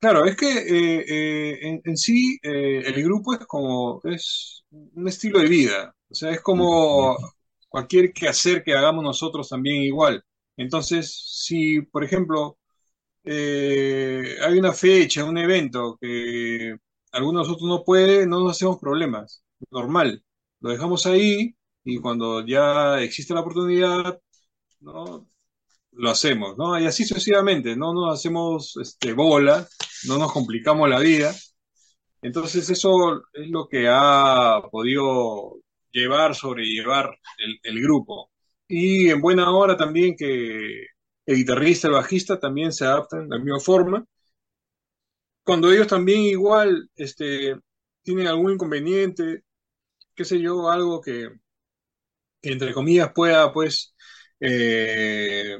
Claro, 0.00 0.24
es 0.24 0.34
que 0.34 0.46
eh, 0.48 1.04
eh, 1.08 1.80
en, 1.84 1.96
sí 1.96 2.38
eh, 2.42 2.82
el 2.86 3.02
grupo 3.04 3.34
es 3.34 3.40
como, 3.46 4.00
es 4.04 4.64
un 4.70 5.06
estilo 5.06 5.40
de 5.40 5.48
vida, 5.48 5.94
o 6.10 6.14
sea, 6.14 6.30
es 6.32 6.40
como 6.40 7.16
cualquier 7.68 8.12
quehacer 8.12 8.62
que 8.64 8.74
hagamos 8.74 9.04
nosotros 9.04 9.48
también 9.48 9.82
igual. 9.82 10.24
Entonces, 10.56 11.12
si, 11.44 11.80
por 11.82 12.04
ejemplo, 12.04 12.58
hay 13.24 14.58
una 14.58 14.72
fecha, 14.72 15.24
un 15.24 15.38
evento 15.38 15.96
que 16.00 16.76
alguno 17.12 17.40
de 17.40 17.48
nosotros 17.48 17.68
no 17.68 17.84
puede, 17.84 18.26
no 18.26 18.40
nos 18.40 18.52
hacemos 18.52 18.78
problemas, 18.78 19.42
normal 19.70 20.24
lo 20.60 20.70
dejamos 20.70 21.06
ahí 21.06 21.56
y 21.84 21.98
cuando 21.98 22.44
ya 22.46 23.00
existe 23.00 23.34
la 23.34 23.40
oportunidad, 23.40 24.20
¿no? 24.80 25.28
Lo 25.92 26.10
hacemos, 26.10 26.56
¿no? 26.58 26.78
Y 26.80 26.86
así 26.86 27.04
sucesivamente, 27.04 27.76
no 27.76 27.94
nos 27.94 28.14
hacemos 28.14 28.76
este, 28.76 29.12
bola, 29.12 29.68
no 30.06 30.18
nos 30.18 30.32
complicamos 30.32 30.88
la 30.88 31.00
vida. 31.00 31.34
Entonces 32.22 32.68
eso 32.70 33.22
es 33.32 33.48
lo 33.50 33.68
que 33.68 33.88
ha 33.88 34.62
podido 34.70 35.60
llevar, 35.92 36.34
sobrellevar 36.34 37.18
el, 37.38 37.58
el 37.62 37.82
grupo. 37.82 38.30
Y 38.68 39.10
en 39.10 39.20
buena 39.20 39.50
hora 39.52 39.76
también 39.76 40.16
que 40.16 40.86
el 41.26 41.36
guitarrista, 41.36 41.88
el 41.88 41.94
bajista 41.94 42.38
también 42.38 42.72
se 42.72 42.84
adaptan 42.84 43.28
de 43.28 43.36
la 43.38 43.42
misma 43.44 43.60
forma. 43.60 44.04
Cuando 45.44 45.70
ellos 45.72 45.86
también 45.88 46.22
igual 46.22 46.88
este, 46.96 47.56
tienen 48.02 48.26
algún 48.26 48.52
inconveniente, 48.52 49.44
qué 50.14 50.24
sé 50.24 50.40
yo, 50.40 50.70
algo 50.70 51.00
que, 51.00 51.30
entre 52.42 52.72
comillas 52.72 53.12
pueda 53.14 53.52
pues 53.52 53.94
eh, 54.40 55.58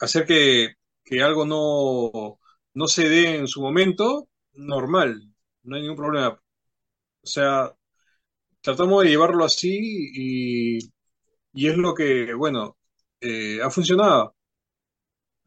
hacer 0.00 0.26
que, 0.26 0.74
algo 1.22 1.44
no, 1.46 2.38
no 2.74 2.88
se 2.88 3.08
dé 3.08 3.36
en 3.36 3.48
su 3.48 3.60
momento, 3.62 4.28
normal, 4.54 5.22
no 5.62 5.76
hay 5.76 5.82
ningún 5.82 5.96
problema. 5.96 6.30
O 7.22 7.28
sea, 7.28 7.75
tratamos 8.66 9.04
de 9.04 9.10
llevarlo 9.10 9.44
así 9.44 9.70
y, 10.14 10.78
y 11.54 11.68
es 11.68 11.76
lo 11.78 11.94
que, 11.94 12.34
bueno, 12.34 12.78
eh, 13.20 13.60
ha 13.62 13.70
funcionado. 13.70 14.36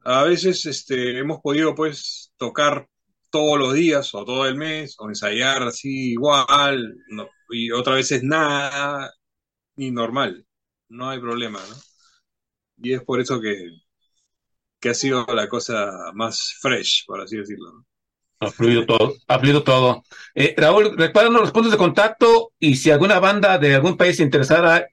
A 0.03 0.24
veces 0.24 0.65
este, 0.65 1.20
hemos 1.20 1.39
podido 1.41 1.76
pues 1.76 2.34
tocar 2.38 2.88
todos 3.30 3.59
los 3.59 3.74
días 3.74 4.13
o 4.15 4.26
todo 4.26 4.47
el 4.47 4.55
mes 4.55 4.95
o 4.99 5.07
ensayar 5.09 5.63
así 5.63 6.11
igual, 6.13 6.95
no, 7.09 7.28
y 7.49 7.72
otra 7.72 7.95
vez 7.95 8.11
es 8.11 8.24
nada, 8.24 9.11
ni 9.78 9.91
normal, 9.91 10.45
no 10.89 11.09
hay 11.09 11.20
problema, 11.20 11.59
¿no? 11.70 11.76
Y 12.78 12.93
es 12.93 13.03
por 13.03 13.20
eso 13.20 13.39
que, 13.39 13.70
que 14.80 14.89
ha 14.89 14.93
sido 14.93 15.26
la 15.34 15.47
cosa 15.47 16.11
más 16.13 16.53
fresh, 16.61 17.05
por 17.05 17.22
así 17.22 17.38
decirlo. 17.38 17.86
Ha 18.41 18.49
fluido 18.49 18.85
todo, 18.85 19.13
ha 19.27 19.39
fluido 19.39 19.63
todo. 19.63 20.03
Eh, 20.33 20.55
Raúl, 20.57 20.97
recuérdanos 20.97 21.41
los 21.41 21.51
puntos 21.51 21.71
de 21.71 21.77
contacto 21.77 22.53
y 22.57 22.75
si 22.75 22.89
alguna 22.89 23.19
banda 23.19 23.57
de 23.57 23.75
algún 23.75 23.97
país 23.97 24.17
se 24.17 24.23
interesara 24.23 24.87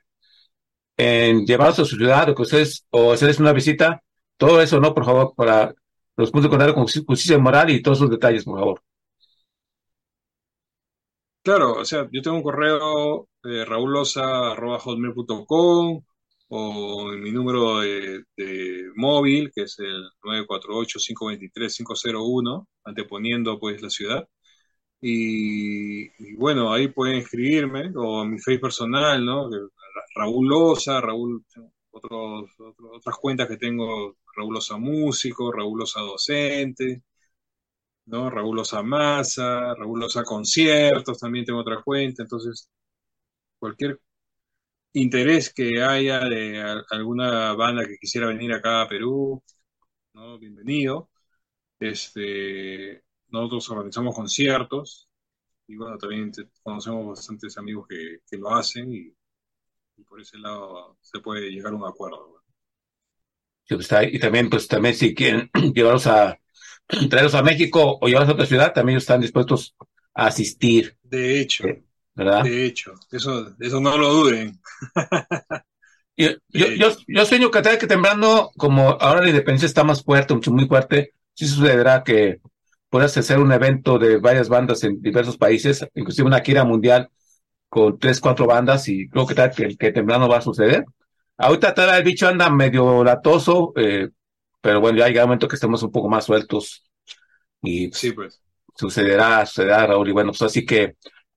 en 0.97 1.47
llevarse 1.47 1.83
a 1.83 1.85
su 1.85 1.97
ciudad 1.97 2.29
o 2.29 2.35
que 2.35 2.43
ustedes, 2.43 2.87
o 2.91 3.13
hacerles 3.13 3.39
una 3.39 3.53
visita, 3.53 4.03
todo 4.37 4.61
eso, 4.61 4.81
¿no? 4.81 4.95
Por 4.95 5.05
favor, 5.05 5.35
para 5.37 5.75
los 6.17 6.31
puntos 6.31 6.51
de 6.51 6.51
contacto 6.51 6.75
con 6.75 6.85
justicia 6.85 7.39
moral 7.39 7.71
y 7.71 7.83
todos 7.83 7.99
sus 7.99 8.11
detalles, 8.11 8.45
por 8.45 8.59
favor. 8.59 8.83
Claro, 11.43 11.75
o 11.75 11.85
sea, 11.85 12.09
yo 12.11 12.23
tengo 12.23 12.39
un 12.39 12.43
correo 12.43 13.29
de 13.45 13.65
raulosa.hotmail.com 13.65 16.03
o 16.49 17.13
mi 17.13 17.31
número 17.33 17.81
de, 17.81 18.25
móvil, 18.95 19.51
que 19.55 19.63
es 19.63 19.79
el 19.79 20.09
948-523-501, 20.23 22.67
anteponiendo 22.85 23.59
pues 23.59 23.83
la 23.83 23.91
ciudad. 23.91 24.29
Y, 25.01 26.35
bueno, 26.37 26.73
ahí 26.73 26.89
pueden 26.89 27.17
escribirme, 27.19 27.93
o 27.97 28.25
mi 28.25 28.39
face 28.39 28.59
personal, 28.59 29.25
¿no? 29.25 29.49
Raúl 30.15 30.49
Loza, 30.49 31.01
Raúl, 31.01 31.45
otros, 31.91 32.51
otras 32.59 33.17
cuentas 33.19 33.49
que 33.49 33.57
tengo, 33.57 34.17
Raúl 34.37 34.55
Loza 34.55 34.77
Músico, 34.79 35.53
Raúl 35.53 35.81
Loza 35.81 36.01
Docente, 36.01 37.03
¿no? 38.07 38.31
Raúl 38.31 38.59
Osa 38.59 38.83
Masa, 38.83 39.75
Raúl 39.75 40.03
Osa 40.05 40.25
Conciertos, 40.25 41.19
también 41.19 41.45
tengo 41.45 41.61
otra 41.61 41.83
cuenta, 41.83 42.23
entonces 42.23 42.71
cualquier... 43.59 44.01
interés 44.97 45.53
que 45.53 45.83
haya 45.83 46.21
de 46.21 46.83
alguna 46.91 47.53
banda 47.53 47.87
que 47.87 47.99
quisiera 47.99 48.29
venir 48.29 48.53
acá 48.53 48.83
a 48.83 48.89
Perú, 48.89 49.43
¿no? 50.15 50.39
Bienvenido. 50.39 51.11
Este, 51.79 53.03
nosotros 53.29 53.69
organizamos 53.71 54.15
conciertos 54.15 55.09
y 55.67 55.77
bueno, 55.77 55.99
también 55.99 56.33
conocemos 56.63 57.09
bastantes 57.09 57.59
amigos 57.59 57.87
que, 57.89 58.39
lo 58.39 58.55
hacen 58.55 58.91
y, 58.91 59.15
por 60.05 60.21
ese 60.21 60.39
lado 60.39 60.97
se 61.03 61.21
puede 61.21 61.51
llegar 61.51 61.75
a 61.75 61.77
un 61.77 61.85
acuerdo. 61.85 62.43
Pues, 63.69 63.91
y 64.11 64.19
también, 64.19 64.49
pues 64.49 64.67
también 64.67 64.95
si 64.95 65.15
quieren 65.15 65.51
llevarlos 65.75 66.07
a 66.07 66.39
traerlos 67.11 67.35
a 67.35 67.43
México 67.43 67.99
o 68.01 68.07
llevarlos 68.07 68.31
a 68.31 68.35
otra 68.35 68.47
ciudad, 68.47 68.73
también 68.73 68.97
están 68.97 69.21
dispuestos 69.21 69.77
a 70.15 70.29
asistir. 70.29 70.97
De 71.03 71.39
hecho, 71.39 71.65
¿verdad? 72.17 72.43
De 72.43 72.65
hecho, 72.65 72.95
eso, 73.13 73.55
eso 73.61 73.81
no 73.81 73.97
lo 73.97 74.13
duden. 74.13 74.59
yo, 76.17 76.31
yo, 76.49 76.89
yo, 77.07 77.27
sueño 77.27 77.51
que 77.51 77.79
que 77.79 77.87
temblando, 77.87 78.51
como 78.57 78.97
ahora 79.01 79.21
la 79.21 79.29
independencia 79.29 79.67
está 79.67 79.85
más 79.85 80.03
fuerte, 80.03 80.35
mucho, 80.35 80.51
muy 80.51 80.67
fuerte, 80.67 81.13
sí 81.35 81.47
sucederá 81.47 82.03
que 82.03 82.41
puedas 82.89 83.17
hacer 83.17 83.39
un 83.39 83.53
evento 83.53 83.99
de 83.99 84.17
varias 84.17 84.49
bandas 84.49 84.83
en 84.85 85.01
diversos 85.03 85.37
países, 85.37 85.87
inclusive 85.95 86.27
una 86.27 86.41
gira 86.41 86.65
mundial 86.65 87.11
con 87.69 87.99
tres, 87.99 88.21
cuatro 88.21 88.47
bandas, 88.47 88.89
y 88.89 89.09
creo 89.09 89.27
que 89.27 89.35
tal 89.35 89.51
que, 89.51 89.77
que 89.77 89.93
temblando 89.93 90.29
va 90.29 90.39
a 90.39 90.43
suceder. 90.43 90.85
Ahorita 91.37 91.75
el 91.99 92.05
bicho 92.05 92.27
anda 92.27 92.49
medio 92.49 93.05
latoso, 93.05 93.75
eh, 93.77 94.09
pero 94.63 94.81
bueno, 94.81 94.99
ya 94.99 95.09
llega 95.09 95.25
un 95.25 95.29
momento 95.29 95.49
que 95.49 95.57
estemos 95.57 95.83
un 95.83 95.93
poco 95.93 96.09
más 96.09 96.25
sueltos 96.25 96.83
y 97.63 97.91
sí, 97.93 98.13
pues. 98.13 98.41
sucederá, 98.75 99.45
sucederá, 99.45 99.87
Raúl, 99.87 100.09
y 100.09 100.13
bueno, 100.13 100.31
pues 100.31 100.43
así 100.43 100.65
que 100.65 100.97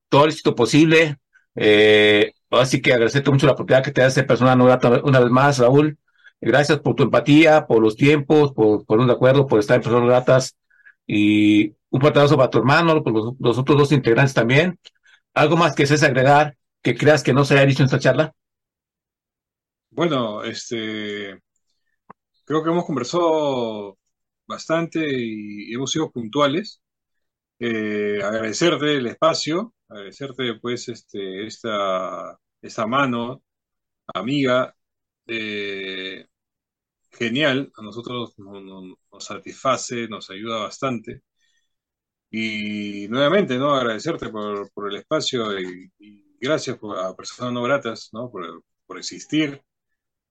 todo 0.10 0.26
el 0.26 0.32
éxito 0.32 0.56
posible, 0.56 1.18
eh, 1.56 2.34
así 2.52 2.82
que 2.82 2.94
agradecerte 2.94 3.32
mucho 3.32 3.46
la 3.46 3.54
oportunidad 3.54 3.84
que 3.84 3.92
te 3.92 4.04
hace 4.04 4.24
persona 4.24 4.56
una 4.56 5.20
vez 5.20 5.32
más, 5.32 5.60
Raúl, 5.60 5.98
gracias 6.42 6.80
por 6.80 6.96
tu 6.96 7.04
empatía, 7.04 7.68
por 7.68 7.82
los 7.82 7.96
tiempos, 7.96 8.54
por, 8.54 9.00
un 9.00 9.10
acuerdo, 9.10 9.48
por 9.48 9.60
estar 9.60 9.76
en 9.76 9.82
personas 9.84 10.08
gratas, 10.08 10.58
y 11.06 11.70
un 11.90 12.02
fuerte 12.02 12.20
para 12.36 12.50
tu 12.50 12.60
hermano, 12.60 13.04
por 13.04 13.14
los, 13.40 13.58
otros 13.58 13.78
dos 13.78 13.92
integrantes 13.92 14.34
también. 14.34 14.80
¿Algo 15.34 15.58
más 15.58 15.76
que 15.76 15.86
seas 15.86 16.04
agregar 16.04 16.58
que 16.82 16.96
creas 16.96 17.24
que 17.24 17.34
no 17.34 17.46
se 17.46 17.56
haya 17.56 17.66
dicho 17.66 17.82
en 17.82 17.86
esta 17.86 18.00
charla? 18.00 18.34
Bueno, 19.92 20.44
este, 20.44 21.40
creo 22.46 22.64
que 22.64 22.70
hemos 22.70 22.86
conversado 22.86 23.98
bastante 24.48 25.00
y 25.12 25.74
hemos 25.74 25.92
sido 25.92 26.12
puntuales. 26.12 26.82
Eh, 27.60 28.22
agradecerte 28.24 28.96
el 28.98 29.08
espacio, 29.08 29.74
agradecerte 29.90 30.56
pues 30.62 30.88
este, 30.90 31.46
esta, 31.46 32.40
esta 32.62 32.88
mano 32.88 33.44
amiga, 34.14 34.76
eh, 35.28 36.28
genial, 37.12 37.72
a 37.78 37.82
nosotros 37.84 38.36
nos, 38.40 38.98
satisface, 39.26 40.08
nos 40.08 40.30
ayuda 40.30 40.60
bastante. 40.64 41.24
Y 42.32 43.08
nuevamente, 43.10 43.58
¿no? 43.58 43.74
Agradecerte 43.76 44.30
por, 44.30 44.70
el 44.92 44.96
espacio 44.98 45.60
y, 45.60 45.92
gracias 46.40 46.78
a 46.98 47.16
personas 47.16 47.54
no 47.54 47.64
gratas, 47.64 48.10
¿no? 48.14 48.30
Por, 48.32 48.64
por 48.86 48.98
existir. 48.98 49.62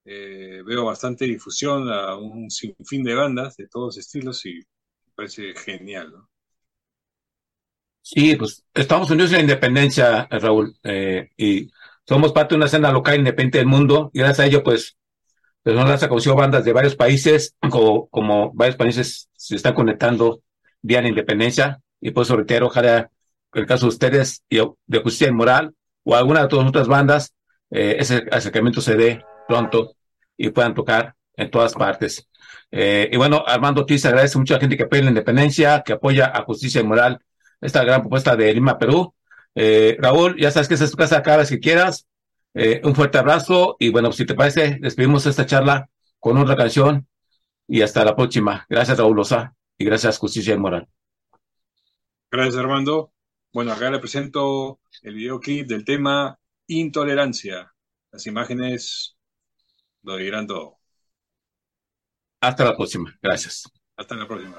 Eh, 0.05 0.63
veo 0.67 0.87
bastante 0.87 1.27
difusión 1.27 1.91
a 1.93 2.17
un 2.17 2.51
sinfín 2.51 3.05
de 3.05 3.15
bandas 3.15 3.57
de 3.57 3.69
todos 3.69 3.99
estilos 3.99 4.45
y 4.47 4.57
me 4.57 5.13
parece 5.15 5.55
genial, 5.55 6.13
¿no? 6.13 6.28
Sí, 8.11 8.37
pues 8.37 8.65
estamos 8.73 9.11
unidos 9.11 9.33
en 9.33 9.37
la 9.37 9.43
independencia, 9.43 10.27
Raúl, 10.31 10.75
eh, 10.83 11.29
y 11.37 11.71
somos 12.07 12.33
parte 12.33 12.55
de 12.55 12.57
una 12.57 12.65
escena 12.65 12.91
local 12.91 13.19
independiente 13.19 13.59
del 13.59 13.67
mundo, 13.67 14.11
y 14.15 14.21
gracias 14.21 14.41
a 14.41 14.47
ello, 14.47 14.63
pues, 14.63 14.97
personas 15.63 16.03
ha 16.03 16.09
conocido 16.09 16.35
bandas 16.35 16.65
de 16.65 16.73
varios 16.73 16.97
países, 16.97 17.55
como, 17.69 18.09
como 18.09 18.51
varios 18.55 18.77
países 18.77 19.29
se 19.37 19.57
están 19.57 19.75
conectando 19.75 20.41
vía 20.81 21.03
la 21.03 21.09
independencia, 21.09 21.83
y 22.01 22.11
pues 22.13 22.31
reitero, 22.31 22.69
ojalá 22.69 23.11
el 23.53 23.67
caso 23.67 23.85
de 23.85 23.91
ustedes 23.91 24.43
y 24.49 24.57
de 24.87 24.99
Justicia 25.03 25.29
y 25.29 25.33
Moral, 25.33 25.75
o 26.03 26.17
alguna 26.17 26.41
de 26.41 26.49
todas 26.49 26.67
otras 26.67 26.89
bandas, 26.89 27.35
eh, 27.71 27.97
ese 27.99 28.25
acercamiento 28.33 28.81
se 28.81 28.97
dé 28.97 29.23
pronto 29.47 29.97
y 30.35 30.49
puedan 30.49 30.73
tocar 30.75 31.15
en 31.37 31.51
todas 31.51 31.75
partes. 31.75 32.27
Eh, 32.71 33.11
y 33.13 33.19
bueno, 33.19 33.45
Armando 33.47 33.83
Ortiz 33.83 34.07
agradece 34.07 34.39
mucho 34.39 34.55
a 34.55 34.57
la 34.57 34.61
gente 34.63 34.79
que 34.79 34.85
apoya 34.85 35.03
la 35.03 35.11
independencia, 35.11 35.83
que 35.85 35.93
apoya 35.93 36.33
a 36.35 36.43
Justicia 36.45 36.81
y 36.81 36.85
Moral, 36.85 37.21
esta 37.61 37.85
gran 37.85 38.03
propuesta 38.03 38.37
de 38.37 38.55
Lima, 38.55 38.79
Perú. 38.79 39.15
Eh, 39.55 39.97
Raúl, 40.01 40.37
ya 40.39 40.51
sabes 40.51 40.69
que 40.69 40.75
esa 40.75 40.85
es 40.85 40.91
tu 40.91 40.97
casa 40.97 41.23
cada 41.23 41.39
vez 41.39 41.49
que 41.49 41.61
quieras. 41.61 42.07
Eh, 42.55 42.81
un 42.85 42.95
fuerte 42.95 43.19
abrazo 43.19 43.77
y 43.79 43.91
bueno, 43.91 44.13
si 44.13 44.27
te 44.27 44.35
parece, 44.35 44.79
despedimos 44.81 45.27
esta 45.27 45.47
charla 45.47 45.89
con 46.19 46.37
otra 46.39 46.57
canción 46.57 47.07
y 47.67 47.83
hasta 47.83 48.05
la 48.05 48.17
próxima. 48.17 48.67
Gracias, 48.69 48.99
Raúl 48.99 49.17
Loza, 49.17 49.55
y 49.77 49.85
gracias, 49.85 50.19
Justicia 50.19 50.55
y 50.55 50.59
Moral. 50.59 50.89
Gracias, 52.31 52.57
Armando. 52.57 53.13
Bueno, 53.53 53.73
acá 53.73 53.91
le 53.91 53.99
presento 53.99 54.81
el 55.03 55.15
videoclip 55.15 55.67
del 55.67 55.85
tema 55.85 56.39
Intolerancia. 56.67 57.73
Las 58.11 58.27
imágenes 58.27 59.17
lo 60.03 60.17
dirán 60.17 60.47
todo. 60.47 60.79
Hasta 62.41 62.65
la 62.65 62.77
próxima. 62.77 63.17
Gracias. 63.23 63.71
Hasta 63.97 64.15
la 64.15 64.27
próxima. 64.27 64.59